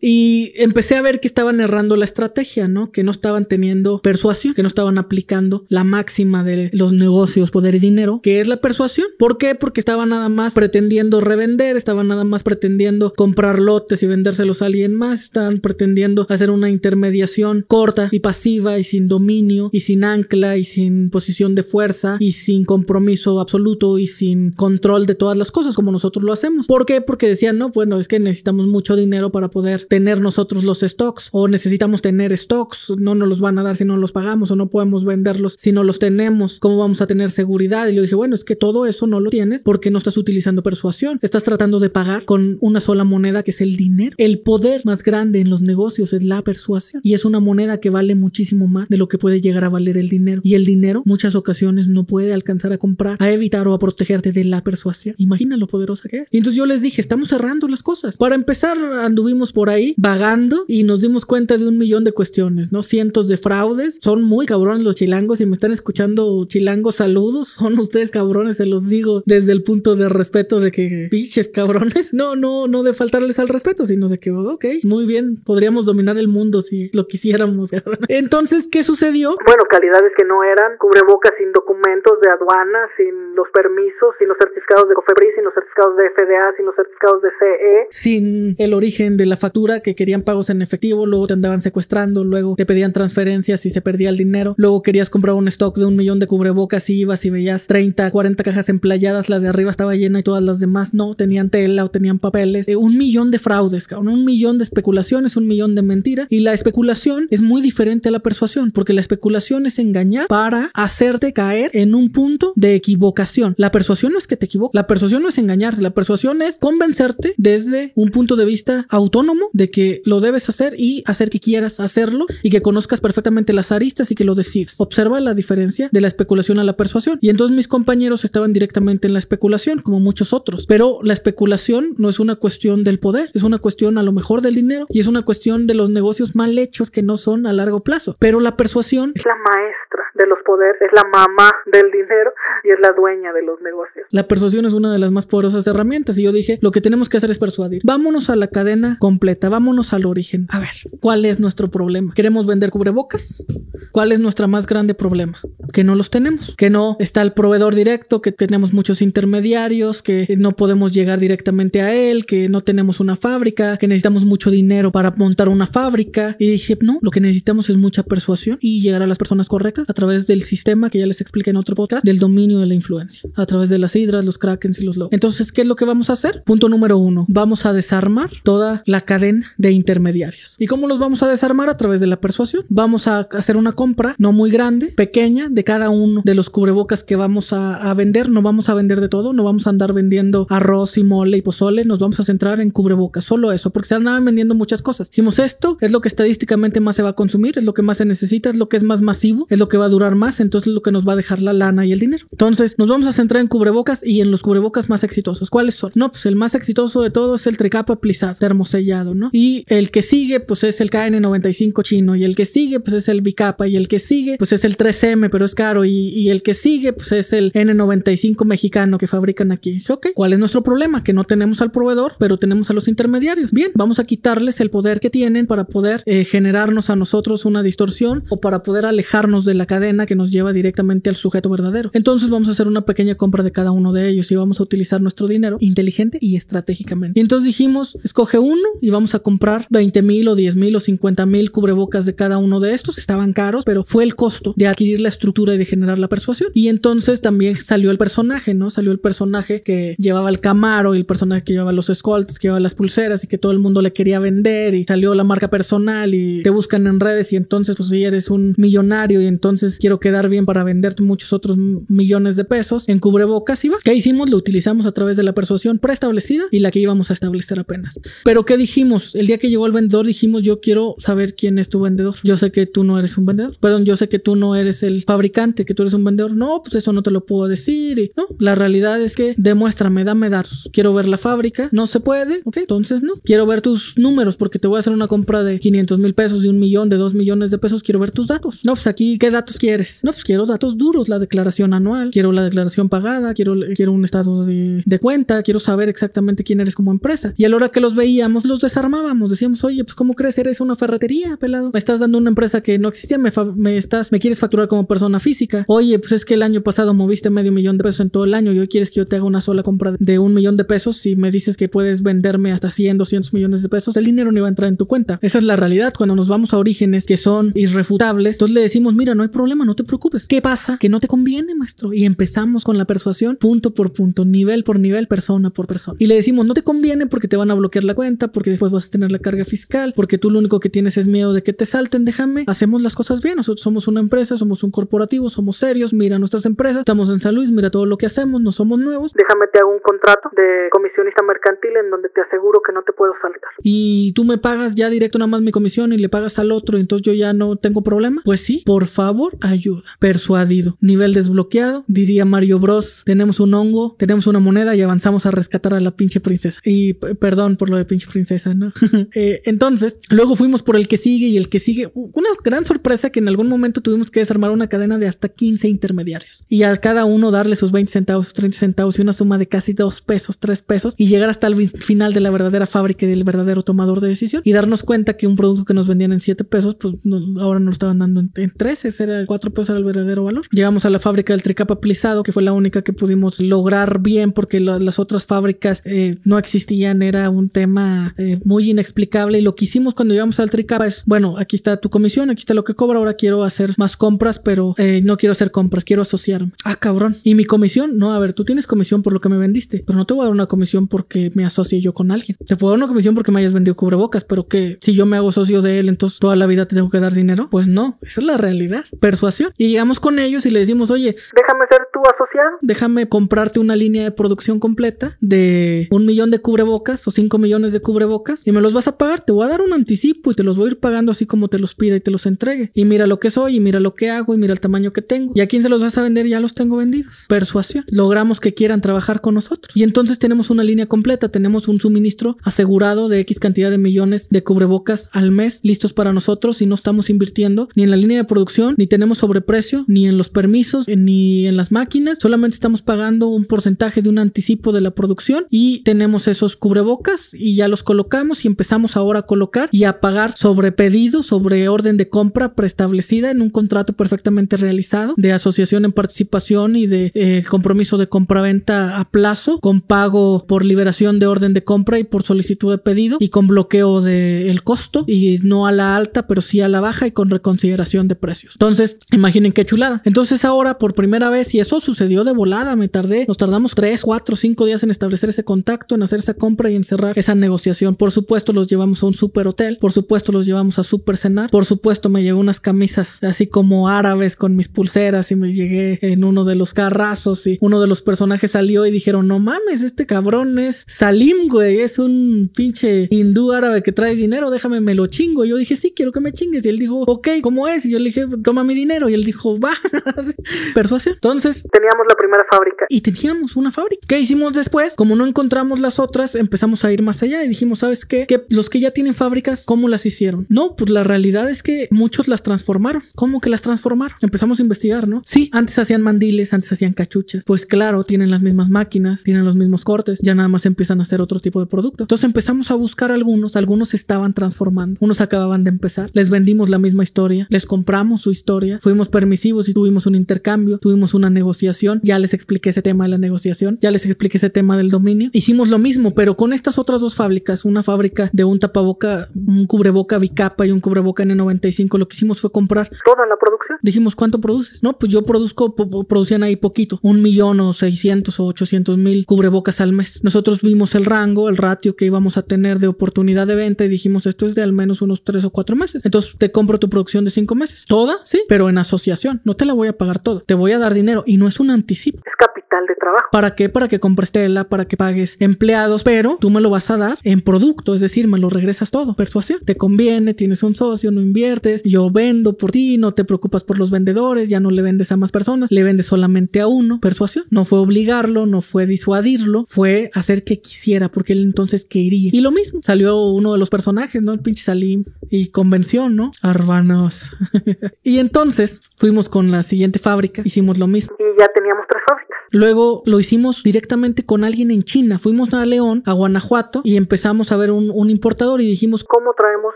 y 0.00 0.52
empecé 0.56 0.96
a 0.96 1.02
ver 1.02 1.20
que 1.20 1.28
estaban 1.28 1.60
errando 1.60 1.94
la 1.94 2.04
estrategia, 2.04 2.66
¿no? 2.66 2.90
Que 2.90 3.04
no 3.04 3.12
estaban 3.12 3.44
teniendo 3.44 4.00
persuasión, 4.02 4.54
que 4.54 4.62
no 4.62 4.68
estaban 4.68 4.98
aplicando 4.98 5.66
la 5.68 5.84
máxima 5.84 6.42
de 6.42 6.70
los 6.72 6.92
negocios 6.92 7.52
poder 7.60 7.74
y 7.74 7.78
dinero, 7.78 8.20
que 8.22 8.40
es 8.40 8.48
la 8.48 8.62
persuasión. 8.62 9.08
¿Por 9.18 9.36
qué? 9.36 9.54
Porque 9.54 9.80
estaba 9.80 10.06
nada 10.06 10.30
más 10.30 10.54
pretendiendo 10.54 11.20
revender, 11.20 11.76
estaba 11.76 12.02
nada 12.02 12.24
más 12.24 12.42
pretendiendo 12.42 13.12
comprar 13.14 13.58
lotes 13.58 14.02
y 14.02 14.06
vendérselos 14.06 14.62
a 14.62 14.66
alguien 14.66 14.94
más, 14.94 15.24
estaban 15.24 15.58
pretendiendo 15.58 16.24
hacer 16.30 16.50
una 16.50 16.70
intermediación 16.70 17.66
corta 17.68 18.08
y 18.12 18.20
pasiva 18.20 18.78
y 18.78 18.84
sin 18.84 19.08
dominio 19.08 19.68
y 19.74 19.82
sin 19.82 20.04
ancla 20.04 20.56
y 20.56 20.64
sin 20.64 21.10
posición 21.10 21.54
de 21.54 21.62
fuerza 21.62 22.16
y 22.18 22.32
sin 22.32 22.64
compromiso 22.64 23.40
absoluto 23.40 23.98
y 23.98 24.06
sin 24.06 24.52
control 24.52 25.04
de 25.04 25.14
todas 25.14 25.36
las 25.36 25.52
cosas 25.52 25.74
como 25.74 25.92
nosotros 25.92 26.24
lo 26.24 26.32
hacemos. 26.32 26.66
¿Por 26.66 26.86
qué? 26.86 27.02
Porque 27.02 27.28
decían, 27.28 27.58
no, 27.58 27.68
bueno, 27.68 27.98
es 27.98 28.08
que 28.08 28.18
necesitamos 28.20 28.68
mucho 28.68 28.96
dinero 28.96 29.30
para 29.30 29.50
poder 29.50 29.84
tener 29.84 30.18
nosotros 30.22 30.64
los 30.64 30.80
stocks 30.80 31.28
o 31.32 31.46
necesitamos 31.46 32.00
tener 32.00 32.36
stocks, 32.38 32.90
no 32.96 33.14
nos 33.14 33.28
los 33.28 33.40
van 33.40 33.58
a 33.58 33.62
dar 33.62 33.76
si 33.76 33.84
no 33.84 33.98
los 33.98 34.12
pagamos 34.12 34.50
o 34.50 34.56
no 34.56 34.70
podemos 34.70 35.04
venderlos 35.04 35.56
si 35.58 35.72
no 35.72 35.84
los 35.84 35.98
tenemos, 35.98 36.58
¿cómo 36.58 36.78
vamos 36.78 37.02
a 37.02 37.06
tener 37.06 37.30
seguridad? 37.30 37.49
Y 37.90 37.94
le 37.94 38.02
dije, 38.02 38.14
bueno, 38.14 38.34
es 38.34 38.44
que 38.44 38.56
todo 38.56 38.86
eso 38.86 39.06
no 39.06 39.20
lo 39.20 39.30
tienes 39.30 39.62
porque 39.64 39.90
no 39.90 39.98
estás 39.98 40.16
utilizando 40.16 40.62
persuasión, 40.62 41.18
estás 41.22 41.42
tratando 41.42 41.78
de 41.78 41.90
pagar 41.90 42.24
con 42.24 42.58
una 42.60 42.80
sola 42.80 43.04
moneda 43.04 43.42
que 43.42 43.50
es 43.50 43.60
el 43.60 43.76
dinero. 43.76 44.14
El 44.18 44.40
poder 44.40 44.82
más 44.84 45.02
grande 45.02 45.40
en 45.40 45.50
los 45.50 45.62
negocios 45.62 46.12
es 46.12 46.22
la 46.22 46.42
persuasión 46.42 47.00
y 47.04 47.14
es 47.14 47.24
una 47.24 47.40
moneda 47.40 47.80
que 47.80 47.90
vale 47.90 48.14
muchísimo 48.14 48.68
más 48.68 48.88
de 48.88 48.96
lo 48.96 49.08
que 49.08 49.18
puede 49.18 49.40
llegar 49.40 49.64
a 49.64 49.68
valer 49.68 49.98
el 49.98 50.08
dinero. 50.08 50.40
Y 50.44 50.54
el 50.54 50.64
dinero 50.64 51.02
muchas 51.04 51.34
ocasiones 51.34 51.88
no 51.88 52.04
puede 52.04 52.32
alcanzar 52.32 52.72
a 52.72 52.78
comprar, 52.78 53.16
a 53.18 53.30
evitar 53.30 53.66
o 53.68 53.74
a 53.74 53.78
protegerte 53.78 54.32
de 54.32 54.44
la 54.44 54.62
persuasión. 54.62 55.14
Imagina 55.18 55.56
lo 55.56 55.66
poderosa 55.66 56.08
que 56.08 56.18
es. 56.18 56.32
Y 56.32 56.38
entonces 56.38 56.56
yo 56.56 56.66
les 56.66 56.82
dije, 56.82 57.00
estamos 57.00 57.28
cerrando 57.28 57.68
las 57.68 57.82
cosas. 57.82 58.16
Para 58.16 58.34
empezar, 58.34 58.78
anduvimos 58.78 59.52
por 59.52 59.70
ahí 59.70 59.94
vagando 59.96 60.64
y 60.68 60.82
nos 60.84 61.00
dimos 61.00 61.26
cuenta 61.26 61.56
de 61.56 61.66
un 61.66 61.78
millón 61.78 62.04
de 62.04 62.12
cuestiones, 62.12 62.72
¿no? 62.72 62.82
Cientos 62.82 63.28
de 63.28 63.36
fraudes. 63.36 63.98
Son 64.02 64.22
muy 64.22 64.46
cabrones 64.46 64.84
los 64.84 64.96
chilangos 64.96 65.40
y 65.40 65.46
me 65.46 65.54
están 65.54 65.72
escuchando 65.72 66.44
chilangos 66.44 67.00
saludos. 67.30 67.48
Son 67.48 67.78
ustedes 67.78 68.10
cabrones, 68.10 68.56
se 68.56 68.66
los 68.66 68.88
digo 68.88 69.22
desde 69.26 69.52
el 69.52 69.62
punto 69.62 69.94
de 69.94 70.08
respeto 70.08 70.60
de 70.60 70.70
que 70.70 71.08
pinches 71.10 71.48
cabrones. 71.48 72.10
No, 72.20 72.34
no, 72.34 72.66
no 72.66 72.82
de 72.82 72.92
faltarles 72.92 73.38
al 73.38 73.48
respeto, 73.48 73.86
sino 73.86 74.08
de 74.08 74.18
que, 74.18 74.30
ok, 74.30 74.64
muy 74.82 75.06
bien, 75.06 75.36
podríamos 75.46 75.86
dominar 75.86 76.18
el 76.18 76.28
mundo 76.28 76.60
si 76.60 76.90
lo 76.92 77.06
quisiéramos. 77.06 77.70
Entonces, 78.08 78.68
¿qué 78.70 78.82
sucedió? 78.82 79.36
Bueno, 79.46 79.62
calidades 79.70 80.12
que 80.16 80.24
no 80.24 80.42
eran, 80.42 80.76
cubrebocas 80.78 81.32
sin 81.38 81.52
documentos 81.52 82.20
de 82.20 82.30
aduana, 82.30 82.88
sin 82.96 83.34
los 83.34 83.48
permisos, 83.54 84.14
sin 84.18 84.28
los 84.28 84.36
certificados 84.38 84.88
de 84.88 84.94
COFEBRIS, 84.94 85.34
sin 85.34 85.44
los 85.44 85.54
certificados 85.54 85.96
de 85.96 86.10
FDA, 86.10 86.52
sin 86.56 86.66
los 86.66 86.74
certificados 86.74 87.22
de 87.22 87.28
CE. 87.38 87.86
Sin 87.90 88.54
el 88.58 88.74
origen 88.74 89.16
de 89.16 89.26
la 89.26 89.36
factura, 89.36 89.80
que 89.80 89.94
querían 89.94 90.22
pagos 90.22 90.50
en 90.50 90.60
efectivo, 90.60 91.06
luego 91.06 91.26
te 91.26 91.34
andaban 91.34 91.60
secuestrando, 91.60 92.24
luego 92.24 92.54
te 92.56 92.66
pedían 92.66 92.92
transferencias 92.92 93.64
y 93.64 93.70
se 93.70 93.80
perdía 93.80 94.10
el 94.10 94.16
dinero, 94.16 94.54
luego 94.56 94.82
querías 94.82 95.08
comprar 95.08 95.36
un 95.36 95.48
stock 95.48 95.76
de 95.76 95.86
un 95.86 95.96
millón 95.96 96.18
de 96.18 96.26
cubrebocas 96.26 96.90
y 96.90 97.00
ibas 97.00 97.19
y 97.24 97.30
veías 97.30 97.66
30, 97.66 98.10
40 98.10 98.42
cajas 98.42 98.68
emplayadas, 98.68 99.28
la 99.28 99.40
de 99.40 99.48
arriba 99.48 99.70
estaba 99.70 99.94
llena 99.94 100.20
y 100.20 100.22
todas 100.22 100.42
las 100.42 100.60
demás 100.60 100.94
no, 100.94 101.14
tenían 101.14 101.50
tela 101.50 101.84
o 101.84 101.90
tenían 101.90 102.18
papeles. 102.18 102.68
Eh, 102.68 102.76
un 102.76 102.96
millón 102.96 103.30
de 103.30 103.38
fraudes, 103.38 103.86
cabrón, 103.86 104.08
un 104.08 104.24
millón 104.24 104.58
de 104.58 104.64
especulaciones, 104.64 105.36
un 105.36 105.46
millón 105.46 105.74
de 105.74 105.82
mentiras. 105.82 106.26
Y 106.30 106.40
la 106.40 106.52
especulación 106.52 107.26
es 107.30 107.40
muy 107.40 107.62
diferente 107.62 108.08
a 108.08 108.12
la 108.12 108.20
persuasión, 108.20 108.70
porque 108.70 108.92
la 108.92 109.00
especulación 109.00 109.66
es 109.66 109.78
engañar 109.78 110.26
para 110.28 110.70
hacerte 110.74 111.32
caer 111.32 111.70
en 111.74 111.94
un 111.94 112.10
punto 112.10 112.52
de 112.56 112.74
equivocación. 112.74 113.54
La 113.56 113.72
persuasión 113.72 114.12
no 114.12 114.18
es 114.18 114.26
que 114.26 114.36
te 114.36 114.46
equivoques, 114.46 114.74
la 114.74 114.86
persuasión 114.86 115.22
no 115.22 115.28
es 115.28 115.38
engañarte, 115.38 115.82
la 115.82 115.90
persuasión 115.90 116.42
es 116.42 116.58
convencerte 116.58 117.34
desde 117.36 117.92
un 117.94 118.10
punto 118.10 118.36
de 118.36 118.44
vista 118.44 118.86
autónomo 118.88 119.48
de 119.52 119.70
que 119.70 120.02
lo 120.04 120.20
debes 120.20 120.48
hacer 120.48 120.74
y 120.78 121.02
hacer 121.06 121.30
que 121.30 121.40
quieras 121.40 121.80
hacerlo 121.80 122.26
y 122.42 122.50
que 122.50 122.62
conozcas 122.62 123.00
perfectamente 123.00 123.52
las 123.52 123.72
aristas 123.72 124.10
y 124.10 124.14
que 124.14 124.24
lo 124.24 124.34
decides. 124.34 124.74
Observa 124.78 125.20
la 125.20 125.34
diferencia 125.34 125.88
de 125.92 126.00
la 126.00 126.08
especulación 126.08 126.58
a 126.58 126.64
la 126.64 126.76
persuasión. 126.76 127.09
Y 127.20 127.30
entonces 127.30 127.56
mis 127.56 127.68
compañeros 127.68 128.24
estaban 128.24 128.52
directamente 128.52 129.06
en 129.06 129.12
la 129.12 129.18
especulación, 129.18 129.80
como 129.80 130.00
muchos 130.00 130.32
otros. 130.32 130.66
Pero 130.66 130.98
la 131.02 131.12
especulación 131.12 131.94
no 131.98 132.08
es 132.08 132.20
una 132.20 132.36
cuestión 132.36 132.84
del 132.84 132.98
poder, 132.98 133.30
es 133.34 133.42
una 133.42 133.58
cuestión 133.58 133.98
a 133.98 134.02
lo 134.02 134.12
mejor 134.12 134.40
del 134.40 134.54
dinero 134.54 134.86
y 134.88 135.00
es 135.00 135.06
una 135.06 135.22
cuestión 135.22 135.66
de 135.66 135.74
los 135.74 135.90
negocios 135.90 136.36
mal 136.36 136.58
hechos 136.58 136.90
que 136.90 137.02
no 137.02 137.16
son 137.16 137.46
a 137.46 137.52
largo 137.52 137.80
plazo. 137.80 138.16
Pero 138.18 138.40
la 138.40 138.56
persuasión 138.56 139.12
es 139.14 139.24
la 139.24 139.36
maestra 139.36 140.04
de 140.14 140.26
los 140.26 140.38
poderes, 140.44 140.76
es 140.80 140.90
la 140.92 141.04
mamá 141.04 141.50
del 141.66 141.90
dinero 141.90 142.32
y 142.64 142.70
es 142.70 142.80
la 142.80 142.90
dueña 142.90 143.32
de 143.32 143.42
los 143.42 143.60
negocios. 143.60 144.06
La 144.12 144.28
persuasión 144.28 144.66
es 144.66 144.74
una 144.74 144.92
de 144.92 144.98
las 144.98 145.12
más 145.12 145.26
poderosas 145.26 145.66
herramientas 145.66 146.18
y 146.18 146.24
yo 146.24 146.32
dije, 146.32 146.58
lo 146.62 146.70
que 146.70 146.80
tenemos 146.80 147.08
que 147.08 147.16
hacer 147.16 147.30
es 147.30 147.38
persuadir. 147.38 147.82
Vámonos 147.84 148.30
a 148.30 148.36
la 148.36 148.48
cadena 148.48 148.96
completa, 149.00 149.48
vámonos 149.48 149.92
al 149.92 150.06
origen. 150.06 150.46
A 150.50 150.60
ver, 150.60 150.70
¿cuál 151.00 151.24
es 151.24 151.40
nuestro 151.40 151.70
problema? 151.70 152.12
¿Queremos 152.14 152.46
vender 152.46 152.70
cubrebocas? 152.70 153.44
¿Cuál 153.92 154.12
es 154.12 154.20
nuestro 154.20 154.48
más 154.48 154.66
grande 154.66 154.94
problema? 154.94 155.38
Que 155.72 155.84
no 155.84 155.94
los 155.94 156.10
tenemos, 156.10 156.54
que 156.56 156.70
no 156.70 156.96
está 157.00 157.22
el 157.22 157.32
proveedor 157.32 157.74
directo, 157.74 158.20
que 158.20 158.30
tenemos 158.30 158.72
muchos 158.72 159.00
intermediarios, 159.02 160.02
que 160.02 160.26
no 160.38 160.54
podemos 160.54 160.92
llegar 160.92 161.18
directamente 161.18 161.80
a 161.80 161.94
él, 161.94 162.26
que 162.26 162.48
no 162.48 162.60
tenemos 162.60 163.00
una 163.00 163.16
fábrica, 163.16 163.78
que 163.78 163.88
necesitamos 163.88 164.24
mucho 164.24 164.50
dinero 164.50 164.92
para 164.92 165.10
montar 165.12 165.48
una 165.48 165.66
fábrica. 165.66 166.36
Y 166.38 166.50
dije, 166.50 166.78
no, 166.82 166.98
lo 167.00 167.10
que 167.10 167.20
necesitamos 167.20 167.70
es 167.70 167.76
mucha 167.76 168.02
persuasión 168.02 168.58
y 168.60 168.82
llegar 168.82 169.02
a 169.02 169.06
las 169.06 169.18
personas 169.18 169.48
correctas 169.48 169.88
a 169.88 169.94
través 169.94 170.26
del 170.26 170.42
sistema 170.42 170.90
que 170.90 170.98
ya 170.98 171.06
les 171.06 171.20
expliqué 171.20 171.50
en 171.50 171.56
otro 171.56 171.74
podcast, 171.74 172.04
del 172.04 172.18
dominio 172.18 172.58
de 172.58 172.66
la 172.66 172.74
influencia, 172.74 173.30
a 173.34 173.46
través 173.46 173.70
de 173.70 173.78
las 173.78 173.96
hidras, 173.96 174.24
los 174.24 174.38
krakens 174.38 174.78
y 174.78 174.84
los 174.84 174.96
lobos. 174.96 175.12
Entonces, 175.12 175.52
¿qué 175.52 175.62
es 175.62 175.66
lo 175.66 175.76
que 175.76 175.86
vamos 175.86 176.10
a 176.10 176.12
hacer? 176.12 176.42
Punto 176.44 176.68
número 176.68 176.98
uno, 176.98 177.24
vamos 177.28 177.64
a 177.64 177.72
desarmar 177.72 178.30
toda 178.44 178.82
la 178.84 179.00
cadena 179.00 179.46
de 179.56 179.72
intermediarios. 179.72 180.56
¿Y 180.58 180.66
cómo 180.66 180.86
los 180.86 180.98
vamos 180.98 181.22
a 181.22 181.28
desarmar? 181.28 181.70
A 181.70 181.76
través 181.76 182.00
de 182.00 182.06
la 182.06 182.20
persuasión. 182.20 182.64
Vamos 182.68 183.06
a 183.06 183.20
hacer 183.20 183.56
una 183.56 183.72
compra 183.72 184.14
no 184.18 184.32
muy 184.32 184.50
grande, 184.50 184.88
pequeña, 184.88 185.48
de 185.48 185.64
cada 185.64 185.88
uno 185.90 186.22
de 186.24 186.34
los 186.34 186.50
cubrebocas 186.50 186.89
que 186.98 187.16
vamos 187.16 187.52
a, 187.52 187.94
vender. 187.94 188.30
No 188.30 188.42
vamos 188.42 188.68
a 188.68 188.74
vender 188.74 189.00
de 189.00 189.08
todo, 189.08 189.32
no 189.32 189.44
vamos 189.44 189.66
a 189.66 189.70
andar 189.70 189.92
vendiendo 189.92 190.46
arroz 190.48 190.96
y 190.98 191.02
mole 191.02 191.38
y 191.38 191.42
pozole, 191.42 191.84
nos 191.84 191.98
vamos 191.98 192.20
a 192.20 192.24
centrar 192.24 192.60
en 192.60 192.70
cubrebocas, 192.70 193.24
solo 193.24 193.52
eso, 193.52 193.70
porque 193.70 193.88
se 193.88 193.94
andaban 193.94 194.24
vendiendo 194.24 194.54
muchas 194.54 194.82
cosas. 194.82 195.10
Dijimos, 195.10 195.38
esto 195.38 195.78
es 195.80 195.92
lo 195.92 196.00
que 196.00 196.08
estadísticamente 196.08 196.80
más 196.80 196.96
se 196.96 197.02
va 197.02 197.10
a 197.10 197.12
consumir, 197.14 197.58
es 197.58 197.64
lo 197.64 197.74
que 197.74 197.82
más 197.82 197.98
se 197.98 198.04
necesita, 198.04 198.50
es 198.50 198.56
lo 198.56 198.68
que 198.68 198.76
es 198.76 198.82
más 198.82 199.02
masivo, 199.02 199.46
es 199.50 199.58
lo 199.58 199.68
que 199.68 199.76
va 199.76 199.86
a 199.86 199.88
durar 199.88 200.14
más, 200.14 200.40
entonces 200.40 200.68
es 200.68 200.74
lo 200.74 200.82
que 200.82 200.92
nos 200.92 201.06
va 201.06 201.12
a 201.12 201.16
dejar 201.16 201.42
la 201.42 201.52
lana 201.52 201.86
y 201.86 201.92
el 201.92 202.00
dinero. 202.00 202.26
Entonces, 202.30 202.76
nos 202.78 202.88
vamos 202.88 203.06
a 203.06 203.12
centrar 203.12 203.40
en 203.40 203.48
cubrebocas 203.48 204.02
y 204.04 204.20
en 204.20 204.30
los 204.30 204.42
cubrebocas 204.42 204.88
más 204.88 205.04
exitosos. 205.04 205.50
¿Cuáles 205.50 205.74
son? 205.74 205.92
No, 205.94 206.10
pues 206.10 206.26
el 206.26 206.36
más 206.36 206.54
exitoso 206.54 207.02
de 207.02 207.10
todos 207.10 207.42
es 207.42 207.46
el 207.46 207.56
tricapa 207.56 207.96
plisado, 207.96 208.34
termosellado, 208.34 209.14
¿no? 209.14 209.30
Y 209.32 209.64
el 209.68 209.90
que 209.90 210.02
sigue, 210.02 210.40
pues 210.40 210.64
es 210.64 210.80
el 210.80 210.90
KN95 210.90 211.82
chino, 211.82 212.16
y 212.16 212.24
el 212.24 212.36
que 212.36 212.46
sigue, 212.46 212.80
pues 212.80 212.94
es 212.94 213.08
el 213.08 213.20
bicapa, 213.20 213.68
y 213.68 213.76
el 213.76 213.88
que 213.88 213.98
sigue, 213.98 214.36
pues 214.38 214.52
es 214.52 214.64
el 214.64 214.76
3M, 214.76 215.28
pero 215.30 215.44
es 215.44 215.54
caro, 215.54 215.84
y 215.84 216.28
el 216.28 216.42
que 216.42 216.54
sigue, 216.54 216.79
pues 216.96 217.12
es 217.12 217.32
el 217.32 217.52
N95 217.52 218.44
mexicano 218.44 218.98
que 218.98 219.06
fabrican 219.06 219.52
aquí. 219.52 219.72
Dije, 219.72 219.92
ok, 219.92 220.08
¿cuál 220.14 220.32
es 220.32 220.38
nuestro 220.38 220.62
problema? 220.62 221.04
Que 221.04 221.12
no 221.12 221.24
tenemos 221.24 221.60
al 221.60 221.70
proveedor, 221.70 222.12
pero 222.18 222.38
tenemos 222.38 222.70
a 222.70 222.72
los 222.72 222.88
intermediarios. 222.88 223.50
Bien, 223.50 223.70
vamos 223.74 223.98
a 223.98 224.04
quitarles 224.04 224.60
el 224.60 224.70
poder 224.70 225.00
que 225.00 225.10
tienen 225.10 225.46
para 225.46 225.64
poder 225.64 226.02
eh, 226.06 226.24
generarnos 226.24 226.90
a 226.90 226.96
nosotros 226.96 227.44
una 227.44 227.62
distorsión 227.62 228.24
o 228.28 228.40
para 228.40 228.62
poder 228.62 228.86
alejarnos 228.86 229.44
de 229.44 229.54
la 229.54 229.66
cadena 229.66 230.06
que 230.06 230.14
nos 230.14 230.30
lleva 230.30 230.52
directamente 230.52 231.10
al 231.10 231.16
sujeto 231.16 231.48
verdadero. 231.50 231.90
Entonces 231.92 232.30
vamos 232.30 232.48
a 232.48 232.52
hacer 232.52 232.68
una 232.68 232.82
pequeña 232.82 233.14
compra 233.14 233.42
de 233.44 233.52
cada 233.52 233.72
uno 233.72 233.92
de 233.92 234.08
ellos 234.08 234.30
y 234.30 234.36
vamos 234.36 234.60
a 234.60 234.62
utilizar 234.62 235.00
nuestro 235.00 235.28
dinero 235.28 235.56
inteligente 235.60 236.18
y 236.20 236.36
estratégicamente. 236.36 237.18
Y 237.18 237.22
entonces 237.22 237.46
dijimos, 237.46 237.98
escoge 238.04 238.38
uno 238.38 238.68
y 238.80 238.90
vamos 238.90 239.14
a 239.14 239.20
comprar 239.20 239.66
20 239.70 240.02
mil 240.02 240.28
o 240.28 240.34
10 240.34 240.56
mil 240.56 240.76
o 240.76 240.80
50 240.80 241.26
mil 241.26 241.50
cubrebocas 241.50 242.06
de 242.06 242.14
cada 242.14 242.38
uno 242.38 242.60
de 242.60 242.74
estos. 242.74 242.98
Estaban 242.98 243.32
caros, 243.32 243.64
pero 243.64 243.84
fue 243.84 244.04
el 244.04 244.14
costo 244.14 244.54
de 244.56 244.66
adquirir 244.66 245.00
la 245.00 245.08
estructura 245.08 245.54
y 245.54 245.58
de 245.58 245.64
generar 245.64 245.98
la 245.98 246.08
persuasión. 246.08 246.50
Y 246.54 246.68
entonces 246.70 247.20
también 247.20 247.56
salió 247.56 247.90
el 247.90 247.98
personaje, 247.98 248.54
¿no? 248.54 248.70
Salió 248.70 248.92
el 248.92 248.98
personaje 248.98 249.62
que 249.62 249.94
llevaba 249.98 250.30
el 250.30 250.40
camaro 250.40 250.94
y 250.94 250.98
el 250.98 251.06
personaje 251.06 251.42
que 251.42 251.52
llevaba 251.52 251.72
los 251.72 251.90
escoltas, 251.90 252.38
que 252.38 252.46
llevaba 252.48 252.60
las 252.60 252.74
pulseras 252.74 253.24
y 253.24 253.26
que 253.26 253.38
todo 253.38 253.52
el 253.52 253.58
mundo 253.58 253.82
le 253.82 253.92
quería 253.92 254.18
vender 254.18 254.74
y 254.74 254.84
salió 254.84 255.14
la 255.14 255.24
marca 255.24 255.48
personal 255.48 256.14
y 256.14 256.42
te 256.42 256.50
buscan 256.50 256.86
en 256.86 257.00
redes 257.00 257.32
y 257.32 257.36
entonces 257.36 257.76
pues 257.76 257.88
si 257.88 258.04
eres 258.04 258.30
un 258.30 258.54
millonario 258.56 259.20
y 259.20 259.26
entonces 259.26 259.78
quiero 259.78 260.00
quedar 260.00 260.28
bien 260.28 260.46
para 260.46 260.64
venderte 260.64 261.02
muchos 261.02 261.32
otros 261.32 261.56
millones 261.58 262.36
de 262.36 262.44
pesos 262.44 262.88
en 262.88 262.98
cubrebocas 262.98 263.64
y 263.64 263.68
va. 263.68 263.76
¿Qué 263.82 263.94
hicimos? 263.94 264.30
Lo 264.30 264.36
utilizamos 264.36 264.86
a 264.86 264.92
través 264.92 265.16
de 265.16 265.22
la 265.22 265.34
persuasión 265.34 265.78
preestablecida 265.78 266.44
y 266.50 266.60
la 266.60 266.70
que 266.70 266.78
íbamos 266.78 267.10
a 267.10 267.14
establecer 267.14 267.58
apenas. 267.58 268.00
Pero 268.24 268.44
¿qué 268.44 268.56
dijimos? 268.56 269.14
El 269.14 269.26
día 269.26 269.38
que 269.38 269.50
llegó 269.50 269.66
el 269.66 269.72
vendedor 269.72 270.06
dijimos 270.06 270.42
yo 270.42 270.60
quiero 270.60 270.94
saber 270.98 271.34
quién 271.34 271.58
es 271.58 271.68
tu 271.68 271.80
vendedor. 271.80 272.14
Yo 272.22 272.36
sé 272.36 272.50
que 272.52 272.66
tú 272.66 272.84
no 272.84 272.98
eres 272.98 273.16
un 273.18 273.26
vendedor. 273.26 273.56
Perdón, 273.60 273.84
yo 273.84 273.96
sé 273.96 274.08
que 274.08 274.18
tú 274.18 274.36
no 274.36 274.54
eres 274.54 274.82
el 274.82 275.02
fabricante, 275.04 275.64
que 275.64 275.74
tú 275.74 275.82
eres 275.82 275.94
un 275.94 276.04
vendedor. 276.04 276.36
No, 276.36 276.59
pues 276.62 276.74
eso 276.74 276.92
no 276.92 277.02
te 277.02 277.10
lo 277.10 277.24
puedo 277.24 277.48
decir. 277.48 277.98
Y, 277.98 278.12
no, 278.16 278.26
la 278.38 278.54
realidad 278.54 279.00
es 279.00 279.16
que 279.16 279.34
demuéstrame, 279.36 280.04
dame 280.04 280.30
datos. 280.30 280.68
Quiero 280.72 280.94
ver 280.94 281.08
la 281.08 281.18
fábrica. 281.18 281.68
No 281.72 281.86
se 281.86 282.00
puede. 282.00 282.40
Ok, 282.44 282.58
entonces 282.58 283.02
no. 283.02 283.14
Quiero 283.24 283.46
ver 283.46 283.60
tus 283.60 283.96
números 283.96 284.36
porque 284.36 284.58
te 284.58 284.68
voy 284.68 284.76
a 284.76 284.80
hacer 284.80 284.92
una 284.92 285.08
compra 285.08 285.42
de 285.42 285.60
500 285.60 285.98
mil 285.98 286.14
pesos, 286.14 286.42
de 286.42 286.50
un 286.50 286.58
millón, 286.58 286.88
de 286.88 286.96
dos 286.96 287.14
millones 287.14 287.50
de 287.50 287.58
pesos. 287.58 287.82
Quiero 287.82 288.00
ver 288.00 288.10
tus 288.10 288.28
datos. 288.28 288.64
No, 288.64 288.74
pues 288.74 288.86
aquí, 288.86 289.18
¿qué 289.18 289.30
datos 289.30 289.58
quieres? 289.58 290.00
No, 290.02 290.12
pues 290.12 290.24
quiero 290.24 290.46
datos 290.46 290.76
duros, 290.76 291.08
la 291.08 291.18
declaración 291.18 291.74
anual. 291.74 292.10
Quiero 292.10 292.32
la 292.32 292.44
declaración 292.44 292.88
pagada. 292.88 293.34
Quiero, 293.34 293.54
quiero 293.74 293.92
un 293.92 294.04
estado 294.04 294.44
de, 294.44 294.98
cuenta. 295.00 295.42
Quiero 295.42 295.60
saber 295.60 295.88
exactamente 295.88 296.44
quién 296.44 296.60
eres 296.60 296.74
como 296.74 296.90
empresa. 296.90 297.34
Y 297.36 297.44
a 297.44 297.48
la 297.48 297.56
hora 297.56 297.68
que 297.70 297.80
los 297.80 297.94
veíamos, 297.94 298.44
los 298.44 298.60
desarmábamos. 298.60 299.30
Decíamos, 299.30 299.64
oye, 299.64 299.84
pues 299.84 299.94
¿cómo 299.94 300.14
crees? 300.14 300.38
Eres 300.38 300.60
una 300.60 300.76
ferretería, 300.76 301.36
pelado. 301.36 301.70
Me 301.72 301.78
estás 301.78 302.00
dando 302.00 302.18
una 302.18 302.30
empresa 302.30 302.62
que 302.62 302.78
no 302.78 302.88
existía. 302.88 303.18
Me, 303.18 303.30
me 303.56 303.76
estás, 303.78 304.12
me 304.12 304.18
quieres 304.18 304.38
facturar 304.40 304.68
como 304.68 304.86
persona 304.86 305.20
física. 305.20 305.64
Oye, 305.68 305.98
pues 305.98 306.12
es 306.12 306.24
que 306.24 306.36
el 306.40 306.44
año 306.44 306.62
pasado 306.62 306.94
moviste 306.94 307.28
medio 307.28 307.52
millón 307.52 307.76
de 307.76 307.84
pesos 307.84 308.00
en 308.00 308.08
todo 308.08 308.24
el 308.24 308.32
año 308.32 308.50
y 308.52 308.58
hoy 308.58 308.66
quieres 308.66 308.88
que 308.88 308.96
yo 308.96 309.06
te 309.06 309.16
haga 309.16 309.26
una 309.26 309.42
sola 309.42 309.62
compra 309.62 309.94
de 309.98 310.18
un 310.18 310.32
millón 310.32 310.56
de 310.56 310.64
pesos, 310.64 310.96
si 310.96 311.14
me 311.14 311.30
dices 311.30 311.58
que 311.58 311.68
puedes 311.68 312.02
venderme 312.02 312.52
hasta 312.52 312.70
100, 312.70 312.96
200 312.96 313.34
millones 313.34 313.62
de 313.62 313.68
pesos, 313.68 313.94
el 313.98 314.06
dinero 314.06 314.32
no 314.32 314.38
iba 314.38 314.46
a 314.46 314.48
entrar 314.48 314.68
en 314.68 314.78
tu 314.78 314.86
cuenta. 314.86 315.18
Esa 315.20 315.36
es 315.36 315.44
la 315.44 315.56
realidad. 315.56 315.92
Cuando 315.94 316.16
nos 316.16 316.28
vamos 316.28 316.54
a 316.54 316.58
orígenes 316.58 317.04
que 317.04 317.18
son 317.18 317.52
irrefutables, 317.54 318.36
entonces 318.36 318.54
le 318.54 318.62
decimos, 318.62 318.94
mira, 318.94 319.14
no 319.14 319.22
hay 319.22 319.28
problema, 319.28 319.66
no 319.66 319.74
te 319.74 319.84
preocupes. 319.84 320.26
¿Qué 320.26 320.40
pasa? 320.40 320.78
Que 320.78 320.88
no 320.88 320.98
te 320.98 321.08
conviene, 321.08 321.54
maestro. 321.54 321.92
Y 321.92 322.06
empezamos 322.06 322.64
con 322.64 322.78
la 322.78 322.86
persuasión 322.86 323.36
punto 323.36 323.74
por 323.74 323.92
punto, 323.92 324.24
nivel 324.24 324.64
por 324.64 324.80
nivel, 324.80 325.08
persona 325.08 325.50
por 325.50 325.66
persona. 325.66 325.96
Y 326.00 326.06
le 326.06 326.14
decimos, 326.14 326.46
no 326.46 326.54
te 326.54 326.62
conviene 326.62 327.06
porque 327.06 327.28
te 327.28 327.36
van 327.36 327.50
a 327.50 327.54
bloquear 327.54 327.84
la 327.84 327.94
cuenta, 327.94 328.28
porque 328.32 328.48
después 328.48 328.72
vas 328.72 328.86
a 328.86 328.90
tener 328.90 329.12
la 329.12 329.18
carga 329.18 329.44
fiscal, 329.44 329.92
porque 329.94 330.16
tú 330.16 330.30
lo 330.30 330.38
único 330.38 330.58
que 330.58 330.70
tienes 330.70 330.96
es 330.96 331.06
miedo 331.06 331.34
de 331.34 331.42
que 331.42 331.52
te 331.52 331.66
salten, 331.66 332.06
déjame, 332.06 332.44
hacemos 332.46 332.82
las 332.82 332.94
cosas 332.94 333.20
bien. 333.20 333.36
Nosotros 333.36 333.62
somos 333.62 333.88
una 333.88 334.00
empresa, 334.00 334.38
somos 334.38 334.62
un 334.62 334.70
corporativo, 334.70 335.28
somos 335.28 335.58
serios, 335.58 335.92
mira 335.92 336.18
nuestras 336.30 336.46
empresas, 336.46 336.80
estamos 336.80 337.10
en 337.10 337.20
San 337.20 337.34
Luis, 337.34 337.50
mira 337.50 337.70
todo 337.70 337.86
lo 337.86 337.96
que 337.96 338.06
hacemos, 338.06 338.40
no 338.40 338.52
somos 338.52 338.78
nuevos. 338.78 339.12
Déjame 339.14 339.48
te 339.52 339.58
hago 339.58 339.72
un 339.72 339.80
contrato 339.80 340.30
de 340.36 340.68
comisionista 340.70 341.24
mercantil 341.24 341.76
en 341.76 341.90
donde 341.90 342.08
te 342.08 342.20
aseguro 342.20 342.60
que 342.64 342.72
no 342.72 342.82
te 342.82 342.92
puedo 342.92 343.12
saltar. 343.20 343.50
Y 343.64 344.12
tú 344.12 344.22
me 344.22 344.38
pagas 344.38 344.76
ya 344.76 344.88
directo 344.90 345.18
nada 345.18 345.26
más 345.26 345.40
mi 345.40 345.50
comisión 345.50 345.92
y 345.92 345.98
le 345.98 346.08
pagas 346.08 346.38
al 346.38 346.52
otro, 346.52 346.78
entonces 346.78 347.04
yo 347.04 347.12
ya 347.14 347.32
no 347.32 347.56
tengo 347.56 347.82
problema. 347.82 348.22
Pues 348.24 348.42
sí, 348.42 348.62
por 348.64 348.86
favor, 348.86 349.32
ayuda. 349.40 349.82
Persuadido. 349.98 350.76
Nivel 350.80 351.14
desbloqueado, 351.14 351.84
diría 351.88 352.24
Mario 352.24 352.60
Bros. 352.60 353.02
Tenemos 353.04 353.40
un 353.40 353.52
hongo, 353.54 353.96
tenemos 353.98 354.28
una 354.28 354.38
moneda 354.38 354.76
y 354.76 354.82
avanzamos 354.82 355.26
a 355.26 355.32
rescatar 355.32 355.74
a 355.74 355.80
la 355.80 355.90
pinche 355.90 356.20
princesa. 356.20 356.60
Y 356.64 356.94
perdón 356.94 357.56
por 357.56 357.70
lo 357.70 357.76
de 357.76 357.84
pinche 357.86 358.06
princesa, 358.08 358.54
¿no? 358.54 358.72
eh, 359.14 359.42
entonces, 359.46 359.98
luego 360.10 360.36
fuimos 360.36 360.62
por 360.62 360.76
el 360.76 360.86
que 360.86 360.96
sigue 360.96 361.26
y 361.26 361.36
el 361.36 361.48
que 361.48 361.58
sigue. 361.58 361.90
Una 361.94 362.28
gran 362.44 362.64
sorpresa 362.64 363.10
que 363.10 363.18
en 363.18 363.26
algún 363.26 363.48
momento 363.48 363.80
tuvimos 363.80 364.12
que 364.12 364.20
desarmar 364.20 364.52
una 364.52 364.68
cadena 364.68 364.96
de 364.96 365.08
hasta 365.08 365.28
15 365.28 365.66
intermediarios 365.66 366.19
y 366.48 366.62
a 366.62 366.76
cada 366.76 367.04
uno 367.04 367.30
darle 367.30 367.56
sus 367.56 367.72
20 367.72 367.90
centavos, 367.90 368.26
sus 368.26 368.34
30 368.34 368.58
centavos 368.58 368.98
y 368.98 369.02
una 369.02 369.12
suma 369.12 369.38
de 369.38 369.46
casi 369.46 369.72
2 369.72 370.00
pesos, 370.02 370.38
3 370.38 370.62
pesos 370.62 370.94
y 370.96 371.06
llegar 371.06 371.30
hasta 371.30 371.46
el 371.46 371.68
final 371.68 372.12
de 372.14 372.20
la 372.20 372.30
verdadera 372.30 372.66
fábrica 372.66 373.06
y 373.06 373.08
del 373.08 373.24
verdadero 373.24 373.62
tomador 373.62 374.00
de 374.00 374.08
decisión 374.08 374.42
y 374.44 374.52
darnos 374.52 374.82
cuenta 374.82 375.16
que 375.16 375.26
un 375.26 375.36
producto 375.36 375.64
que 375.64 375.74
nos 375.74 375.86
vendían 375.86 376.12
en 376.12 376.20
7 376.20 376.44
pesos, 376.44 376.74
pues 376.76 377.04
ahora 377.40 377.60
nos 377.60 377.66
lo 377.66 377.72
estaban 377.72 377.98
dando 377.98 378.20
en, 378.20 378.50
13, 378.50 378.88
era 379.02 379.26
4 379.26 379.50
pesos 379.52 379.70
era 379.70 379.78
el 379.78 379.84
verdadero 379.84 380.24
valor. 380.24 380.44
Llegamos 380.50 380.84
a 380.84 380.90
la 380.90 380.98
fábrica 380.98 381.32
del 381.32 381.42
tricapa 381.42 381.80
plisado, 381.80 382.22
que 382.22 382.32
fue 382.32 382.42
la 382.42 382.52
única 382.52 382.82
que 382.82 382.92
pudimos 382.92 383.40
lograr 383.40 384.00
bien 384.00 384.32
porque 384.32 384.60
las 384.60 384.98
otras 384.98 385.26
fábricas 385.26 385.82
eh, 385.84 386.18
no 386.24 386.38
existían, 386.38 387.02
era 387.02 387.30
un 387.30 387.50
tema 387.50 388.14
eh, 388.18 388.40
muy 388.44 388.70
inexplicable 388.70 389.38
y 389.38 389.42
lo 389.42 389.54
que 389.54 389.64
hicimos 389.64 389.94
cuando 389.94 390.14
llegamos 390.14 390.40
al 390.40 390.50
tricapa 390.50 390.86
es, 390.86 391.04
bueno, 391.06 391.38
aquí 391.38 391.56
está 391.56 391.76
tu 391.78 391.90
comisión, 391.90 392.30
aquí 392.30 392.40
está 392.40 392.54
lo 392.54 392.64
que 392.64 392.74
cobra, 392.74 392.98
ahora 392.98 393.14
quiero 393.14 393.44
hacer 393.44 393.74
más 393.76 393.96
compras, 393.96 394.38
pero 394.38 394.74
eh, 394.78 395.00
no 395.04 395.16
quiero 395.16 395.32
hacer 395.32 395.50
compras, 395.50 395.84
quiero 395.84 396.02
asociarme. 396.10 396.52
Ah, 396.64 396.76
cabrón. 396.76 397.16
¿Y 397.22 397.34
mi 397.34 397.44
comisión? 397.44 397.98
No, 397.98 398.12
a 398.12 398.18
ver, 398.18 398.32
tú 398.32 398.44
tienes 398.44 398.66
comisión 398.66 399.02
por 399.02 399.12
lo 399.12 399.20
que 399.20 399.28
me 399.28 399.38
vendiste, 399.38 399.82
pero 399.86 399.96
no 399.96 400.06
te 400.06 400.14
voy 400.14 400.22
a 400.22 400.24
dar 400.24 400.32
una 400.32 400.46
comisión 400.46 400.88
porque 400.88 401.30
me 401.34 401.44
asocie 401.44 401.80
yo 401.80 401.94
con 401.94 402.10
alguien. 402.10 402.36
Te 402.46 402.56
puedo 402.56 402.72
dar 402.72 402.78
una 402.78 402.88
comisión 402.88 403.14
porque 403.14 403.32
me 403.32 403.40
hayas 403.40 403.52
vendido 403.52 403.74
cubrebocas, 403.74 404.24
pero 404.24 404.48
que 404.48 404.78
si 404.80 404.94
yo 404.94 405.06
me 405.06 405.16
hago 405.16 405.32
socio 405.32 405.62
de 405.62 405.78
él, 405.78 405.88
entonces 405.88 406.18
toda 406.18 406.36
la 406.36 406.46
vida 406.46 406.66
te 406.66 406.74
tengo 406.74 406.90
que 406.90 407.00
dar 407.00 407.14
dinero. 407.14 407.48
Pues 407.50 407.66
no, 407.66 407.98
esa 408.02 408.20
es 408.20 408.26
la 408.26 408.36
realidad. 408.36 408.84
Persuasión. 409.00 409.52
Y 409.56 409.68
llegamos 409.68 410.00
con 410.00 410.18
ellos 410.18 410.44
y 410.46 410.50
le 410.50 410.60
decimos, 410.60 410.90
oye, 410.90 411.16
déjame 411.36 411.64
ser 411.70 411.80
tu 411.92 412.00
asociado. 412.00 412.58
Déjame 412.60 413.08
comprarte 413.08 413.60
una 413.60 413.76
línea 413.76 414.04
de 414.04 414.10
producción 414.10 414.58
completa 414.58 415.16
de 415.20 415.88
un 415.90 416.06
millón 416.06 416.30
de 416.30 416.40
cubrebocas 416.40 417.06
o 417.06 417.10
cinco 417.10 417.38
millones 417.38 417.72
de 417.72 417.80
cubrebocas 417.80 418.42
y 418.44 418.52
me 418.52 418.60
los 418.60 418.72
vas 418.72 418.88
a 418.88 418.98
pagar. 418.98 419.20
Te 419.20 419.32
voy 419.32 419.46
a 419.46 419.48
dar 419.48 419.62
un 419.62 419.72
anticipo 419.72 420.30
y 420.32 420.34
te 420.34 420.42
los 420.42 420.56
voy 420.56 420.66
a 420.66 420.70
ir 420.72 420.80
pagando 420.80 421.12
así 421.12 421.26
como 421.26 421.48
te 421.48 421.58
los 421.58 421.74
pida 421.74 421.96
y 421.96 422.00
te 422.00 422.10
los 422.10 422.26
entregue. 422.26 422.70
Y 422.74 422.84
mira 422.84 423.06
lo 423.06 423.20
que 423.20 423.30
soy 423.30 423.56
y 423.56 423.60
mira 423.60 423.80
lo 423.80 423.94
que 423.94 424.10
hago 424.10 424.34
y 424.34 424.38
mira 424.38 424.52
el 424.52 424.60
tamaño 424.60 424.92
que 424.92 425.02
tengo. 425.02 425.32
¿Y 425.34 425.40
a 425.40 425.46
quién 425.46 425.62
se 425.62 425.68
los 425.68 425.80
vas 425.80 425.98
a 425.98 425.99
vender? 426.02 426.26
Ya 426.26 426.40
los 426.40 426.54
tengo 426.54 426.76
vendidos. 426.76 427.24
Persuasión. 427.28 427.84
Logramos 427.90 428.40
que 428.40 428.54
quieran 428.54 428.80
trabajar 428.80 429.20
con 429.20 429.34
nosotros. 429.34 429.74
Y 429.76 429.82
entonces 429.82 430.18
tenemos 430.18 430.50
una 430.50 430.64
línea 430.64 430.86
completa. 430.86 431.28
Tenemos 431.28 431.68
un 431.68 431.80
suministro 431.80 432.36
asegurado 432.42 433.08
de 433.08 433.20
X 433.20 433.38
cantidad 433.38 433.70
de 433.70 433.78
millones 433.78 434.28
de 434.30 434.42
cubrebocas 434.42 435.08
al 435.12 435.30
mes 435.30 435.60
listos 435.62 435.92
para 435.92 436.12
nosotros 436.12 436.62
y 436.62 436.66
no 436.66 436.74
estamos 436.74 437.10
invirtiendo 437.10 437.68
ni 437.74 437.82
en 437.82 437.90
la 437.90 437.96
línea 437.96 438.18
de 438.18 438.24
producción, 438.24 438.74
ni 438.78 438.86
tenemos 438.86 439.18
sobreprecio, 439.18 439.84
ni 439.86 440.06
en 440.06 440.16
los 440.16 440.28
permisos, 440.28 440.86
ni 440.88 441.46
en 441.46 441.56
las 441.56 441.72
máquinas. 441.72 442.18
Solamente 442.20 442.54
estamos 442.54 442.82
pagando 442.82 443.28
un 443.28 443.44
porcentaje 443.44 444.02
de 444.02 444.08
un 444.08 444.18
anticipo 444.18 444.72
de 444.72 444.80
la 444.80 444.90
producción 444.92 445.46
y 445.50 445.82
tenemos 445.84 446.28
esos 446.28 446.56
cubrebocas 446.56 447.34
y 447.34 447.54
ya 447.54 447.68
los 447.68 447.82
colocamos 447.82 448.44
y 448.44 448.48
empezamos 448.48 448.96
ahora 448.96 449.20
a 449.20 449.26
colocar 449.26 449.68
y 449.72 449.84
a 449.84 450.00
pagar 450.00 450.36
sobre 450.36 450.72
pedido, 450.72 451.22
sobre 451.22 451.68
orden 451.68 451.96
de 451.96 452.08
compra 452.08 452.54
preestablecida 452.54 453.30
en 453.30 453.42
un 453.42 453.50
contrato 453.50 453.92
perfectamente 453.92 454.56
realizado 454.56 455.14
de 455.16 455.32
asociación 455.32 455.84
participación 455.92 456.76
y 456.76 456.86
de 456.86 457.10
eh, 457.14 457.44
compromiso 457.48 457.98
de 457.98 458.08
compraventa 458.08 458.98
a 458.98 459.10
plazo 459.10 459.60
con 459.60 459.80
pago 459.80 460.46
por 460.46 460.64
liberación 460.64 461.18
de 461.18 461.26
orden 461.26 461.54
de 461.54 461.64
compra 461.64 461.98
y 461.98 462.04
por 462.04 462.22
solicitud 462.22 462.70
de 462.70 462.78
pedido 462.78 463.18
y 463.20 463.28
con 463.28 463.46
bloqueo 463.46 464.00
del 464.00 464.62
costo 464.62 465.04
y 465.06 465.38
no 465.42 465.66
a 465.66 465.72
la 465.72 465.96
alta 465.96 466.26
pero 466.26 466.40
sí 466.40 466.60
a 466.60 466.68
la 466.68 466.80
baja 466.80 467.06
y 467.06 467.12
con 467.12 467.30
reconsideración 467.30 468.08
de 468.08 468.14
precios. 468.14 468.54
Entonces, 468.54 468.98
imaginen 469.12 469.52
qué 469.52 469.64
chulada. 469.64 470.02
Entonces 470.04 470.44
ahora 470.44 470.78
por 470.78 470.94
primera 470.94 471.30
vez 471.30 471.54
y 471.54 471.60
eso 471.60 471.80
sucedió 471.80 472.24
de 472.24 472.32
volada, 472.32 472.76
me 472.76 472.88
tardé, 472.88 473.24
nos 473.26 473.36
tardamos 473.36 473.74
3, 473.74 474.02
4, 474.02 474.36
5 474.36 474.66
días 474.66 474.82
en 474.82 474.90
establecer 474.90 475.30
ese 475.30 475.44
contacto, 475.44 475.94
en 475.94 476.02
hacer 476.02 476.18
esa 476.18 476.34
compra 476.34 476.70
y 476.70 476.76
en 476.76 476.84
cerrar 476.84 477.18
esa 477.18 477.34
negociación. 477.34 477.94
Por 477.94 478.10
supuesto 478.10 478.52
los 478.52 478.68
llevamos 478.68 479.02
a 479.02 479.06
un 479.06 479.14
super 479.14 479.46
hotel, 479.46 479.78
por 479.80 479.92
supuesto 479.92 480.32
los 480.32 480.46
llevamos 480.46 480.78
a 480.78 480.84
super 480.84 481.16
cenar, 481.16 481.50
por 481.50 481.64
supuesto 481.64 482.08
me 482.08 482.22
llegó 482.22 482.38
unas 482.40 482.60
camisas 482.60 483.22
así 483.22 483.46
como 483.46 483.88
árabes 483.88 484.36
con 484.36 484.56
mis 484.56 484.68
pulseras 484.68 485.30
y 485.30 485.36
me 485.36 485.52
llegué 485.52 485.79
en 486.00 486.24
uno 486.24 486.44
de 486.44 486.54
los 486.54 486.74
carrazos 486.74 487.46
y 487.46 487.58
uno 487.60 487.80
de 487.80 487.86
los 487.86 488.02
personajes 488.02 488.52
salió 488.52 488.86
y 488.86 488.90
dijeron, 488.90 489.28
no 489.28 489.38
mames, 489.38 489.82
este 489.82 490.06
cabrón 490.06 490.58
es 490.58 490.84
Salim, 490.88 491.48
güey, 491.48 491.80
es 491.80 491.98
un 491.98 492.50
pinche 492.54 493.08
hindú 493.10 493.52
árabe 493.52 493.82
que 493.82 493.92
trae 493.92 494.14
dinero, 494.14 494.50
déjame 494.50 494.80
me 494.80 494.94
lo 494.94 495.06
chingo. 495.06 495.44
yo 495.44 495.56
dije, 495.56 495.76
sí, 495.76 495.92
quiero 495.94 496.12
que 496.12 496.20
me 496.20 496.32
chingues. 496.32 496.64
Y 496.64 496.68
él 496.68 496.78
dijo, 496.78 497.04
ok, 497.06 497.28
¿cómo 497.42 497.68
es? 497.68 497.84
Y 497.84 497.90
yo 497.90 497.98
le 497.98 498.06
dije, 498.06 498.26
toma 498.42 498.64
mi 498.64 498.74
dinero. 498.74 499.08
Y 499.08 499.14
él 499.14 499.24
dijo, 499.24 499.58
va. 499.58 499.72
Persuasión. 500.74 501.14
Entonces, 501.14 501.66
teníamos 501.72 502.06
la 502.08 502.14
primera 502.16 502.44
fábrica. 502.50 502.86
Y 502.88 503.00
teníamos 503.00 503.56
una 503.56 503.70
fábrica. 503.70 504.00
¿Qué 504.08 504.20
hicimos 504.20 504.52
después? 504.52 504.94
Como 504.96 505.16
no 505.16 505.26
encontramos 505.26 505.80
las 505.80 505.98
otras, 505.98 506.34
empezamos 506.34 506.84
a 506.84 506.92
ir 506.92 507.02
más 507.02 507.22
allá 507.22 507.44
y 507.44 507.48
dijimos, 507.48 507.80
¿sabes 507.80 508.04
qué? 508.04 508.26
Que 508.26 508.44
los 508.50 508.70
que 508.70 508.80
ya 508.80 508.90
tienen 508.92 509.14
fábricas, 509.14 509.64
¿cómo 509.66 509.88
las 509.88 510.06
hicieron? 510.06 510.46
No, 510.48 510.76
pues 510.76 510.90
la 510.90 511.04
realidad 511.04 511.48
es 511.50 511.62
que 511.62 511.88
muchos 511.90 512.28
las 512.28 512.42
transformaron. 512.42 513.02
¿Cómo 513.14 513.40
que 513.40 513.50
las 513.50 513.62
transformaron? 513.62 514.16
Empezamos 514.20 514.58
a 514.58 514.62
investigar, 514.62 515.08
¿no? 515.08 515.22
Sí, 515.24 515.50
antes 515.52 515.69
hacían 515.78 516.02
mandiles, 516.02 516.52
antes 516.52 516.72
hacían 516.72 516.92
cachuchas. 516.92 517.44
Pues 517.46 517.66
claro, 517.66 518.04
tienen 518.04 518.30
las 518.30 518.42
mismas 518.42 518.68
máquinas, 518.70 519.22
tienen 519.22 519.44
los 519.44 519.56
mismos 519.56 519.84
cortes, 519.84 520.18
ya 520.22 520.34
nada 520.34 520.48
más 520.48 520.66
empiezan 520.66 521.00
a 521.00 521.02
hacer 521.02 521.20
otro 521.20 521.40
tipo 521.40 521.60
de 521.60 521.66
producto. 521.66 522.04
Entonces 522.04 522.24
empezamos 522.24 522.70
a 522.70 522.74
buscar 522.74 523.12
algunos, 523.12 523.56
algunos 523.56 523.94
estaban 523.94 524.32
transformando, 524.34 524.98
unos 525.00 525.20
acababan 525.20 525.64
de 525.64 525.70
empezar, 525.70 526.10
les 526.12 526.30
vendimos 526.30 526.70
la 526.70 526.78
misma 526.78 527.02
historia, 527.02 527.46
les 527.50 527.66
compramos 527.66 528.20
su 528.20 528.30
historia, 528.30 528.78
fuimos 528.80 529.08
permisivos 529.08 529.68
y 529.68 529.74
tuvimos 529.74 530.06
un 530.06 530.14
intercambio, 530.14 530.78
tuvimos 530.78 531.14
una 531.14 531.30
negociación, 531.30 532.00
ya 532.02 532.18
les 532.18 532.34
expliqué 532.34 532.70
ese 532.70 532.82
tema 532.82 533.04
de 533.04 533.10
la 533.10 533.18
negociación, 533.18 533.78
ya 533.80 533.90
les 533.90 534.06
expliqué 534.06 534.38
ese 534.38 534.50
tema 534.50 534.76
del 534.76 534.90
dominio. 534.90 535.30
Hicimos 535.32 535.68
lo 535.68 535.78
mismo, 535.78 536.12
pero 536.12 536.36
con 536.36 536.52
estas 536.52 536.78
otras 536.78 537.00
dos 537.00 537.14
fábricas, 537.14 537.64
una 537.64 537.82
fábrica 537.82 538.30
de 538.32 538.44
un 538.44 538.58
tapaboca, 538.58 539.28
un 539.34 539.66
cubreboca 539.66 540.18
bicapa 540.18 540.66
y 540.66 540.72
un 540.72 540.80
cubreboca 540.80 541.24
N95, 541.24 541.98
lo 541.98 542.08
que 542.08 542.16
hicimos 542.16 542.40
fue 542.40 542.50
comprar 542.50 542.88
toda 543.04 543.26
la 543.26 543.36
producción. 543.36 543.78
Dijimos, 543.82 544.16
¿cuánto 544.16 544.40
produces? 544.40 544.82
No, 544.82 544.98
pues 544.98 545.12
yo 545.12 545.22
produzco, 545.22 545.49
producían 545.54 546.42
ahí 546.42 546.56
poquito, 546.56 546.98
un 547.02 547.22
millón 547.22 547.60
o 547.60 547.72
seiscientos 547.72 548.40
o 548.40 548.44
ochocientos 548.44 548.98
mil 548.98 549.26
cubrebocas 549.26 549.80
al 549.80 549.92
mes. 549.92 550.20
Nosotros 550.22 550.62
vimos 550.62 550.94
el 550.94 551.04
rango, 551.04 551.48
el 551.48 551.56
ratio 551.56 551.96
que 551.96 552.06
íbamos 552.06 552.36
a 552.36 552.42
tener 552.42 552.78
de 552.78 552.88
oportunidad 552.88 553.46
de 553.46 553.54
venta 553.54 553.84
y 553.84 553.88
dijimos, 553.88 554.26
esto 554.26 554.46
es 554.46 554.54
de 554.54 554.62
al 554.62 554.72
menos 554.72 555.02
unos 555.02 555.24
tres 555.24 555.44
o 555.44 555.50
cuatro 555.50 555.76
meses. 555.76 556.02
Entonces 556.04 556.34
te 556.38 556.50
compro 556.50 556.78
tu 556.78 556.88
producción 556.88 557.24
de 557.24 557.30
cinco 557.30 557.54
meses. 557.54 557.84
Toda, 557.86 558.18
sí, 558.24 558.42
pero 558.48 558.68
en 558.68 558.78
asociación. 558.78 559.40
No 559.44 559.54
te 559.54 559.64
la 559.64 559.72
voy 559.72 559.88
a 559.88 559.96
pagar 559.96 560.22
toda. 560.22 560.40
Te 560.40 560.54
voy 560.54 560.72
a 560.72 560.78
dar 560.78 560.94
dinero 560.94 561.24
y 561.26 561.36
no 561.36 561.48
es 561.48 561.60
un 561.60 561.70
anticipo. 561.70 562.18
Es 562.18 562.34
capital 562.38 562.59
de 562.86 562.94
trabajo. 562.94 563.26
¿Para 563.32 563.54
qué? 563.54 563.68
Para 563.68 563.88
que 563.88 563.98
compres 563.98 564.32
tela, 564.32 564.64
para 564.64 564.86
que 564.86 564.96
pagues 564.96 565.36
empleados, 565.40 566.04
pero 566.04 566.38
tú 566.40 566.50
me 566.50 566.60
lo 566.60 566.70
vas 566.70 566.90
a 566.90 566.96
dar 566.96 567.18
en 567.24 567.40
producto, 567.40 567.94
es 567.94 568.00
decir, 568.00 568.28
me 568.28 568.38
lo 568.38 568.48
regresas 568.48 568.90
todo. 568.90 569.14
Persuasión. 569.14 569.60
Te 569.64 569.76
conviene, 569.76 570.34
tienes 570.34 570.62
un 570.62 570.74
socio, 570.74 571.10
no 571.10 571.20
inviertes, 571.20 571.82
yo 571.82 572.10
vendo 572.10 572.56
por 572.56 572.70
ti, 572.70 572.96
no 572.98 573.12
te 573.12 573.24
preocupas 573.24 573.64
por 573.64 573.78
los 573.78 573.90
vendedores, 573.90 574.48
ya 574.48 574.60
no 574.60 574.70
le 574.70 574.82
vendes 574.82 575.10
a 575.12 575.16
más 575.16 575.32
personas, 575.32 575.70
le 575.70 575.82
vendes 575.82 576.06
solamente 576.06 576.60
a 576.60 576.68
uno. 576.68 577.00
Persuasión. 577.00 577.44
No 577.50 577.64
fue 577.64 577.80
obligarlo, 577.80 578.46
no 578.46 578.62
fue 578.62 578.86
disuadirlo, 578.86 579.64
fue 579.66 580.10
hacer 580.14 580.44
que 580.44 580.60
quisiera, 580.60 581.08
porque 581.08 581.32
él 581.32 581.42
entonces 581.42 581.84
quería. 581.84 582.30
Y 582.32 582.40
lo 582.40 582.52
mismo, 582.52 582.80
salió 582.82 583.20
uno 583.30 583.52
de 583.52 583.58
los 583.58 583.70
personajes, 583.70 584.22
¿no? 584.22 584.32
El 584.32 584.40
pinche 584.40 584.62
Salim 584.62 585.04
y 585.28 585.50
convención, 585.50 586.16
¿no? 586.16 586.32
Arbanos. 586.42 587.32
y 588.02 588.18
entonces 588.18 588.80
fuimos 588.96 589.28
con 589.28 589.50
la 589.50 589.62
siguiente 589.62 589.98
fábrica, 589.98 590.42
hicimos 590.44 590.78
lo 590.78 590.86
mismo. 590.86 591.16
Y 591.18 591.40
ya 591.40 591.48
teníamos 591.54 591.86
tres 591.88 592.02
fábricas. 592.06 592.29
Luego 592.50 593.02
lo 593.06 593.20
hicimos 593.20 593.62
directamente 593.62 594.24
con 594.24 594.44
alguien 594.44 594.70
en 594.70 594.82
China. 594.82 595.18
Fuimos 595.18 595.54
a 595.54 595.64
León, 595.66 596.02
a 596.06 596.12
Guanajuato, 596.12 596.82
y 596.84 596.96
empezamos 596.96 597.52
a 597.52 597.56
ver 597.56 597.70
un, 597.70 597.90
un 597.92 598.10
importador 598.10 598.60
y 598.60 598.66
dijimos, 598.66 599.04
¿Cómo 599.04 599.32
traemos 599.36 599.74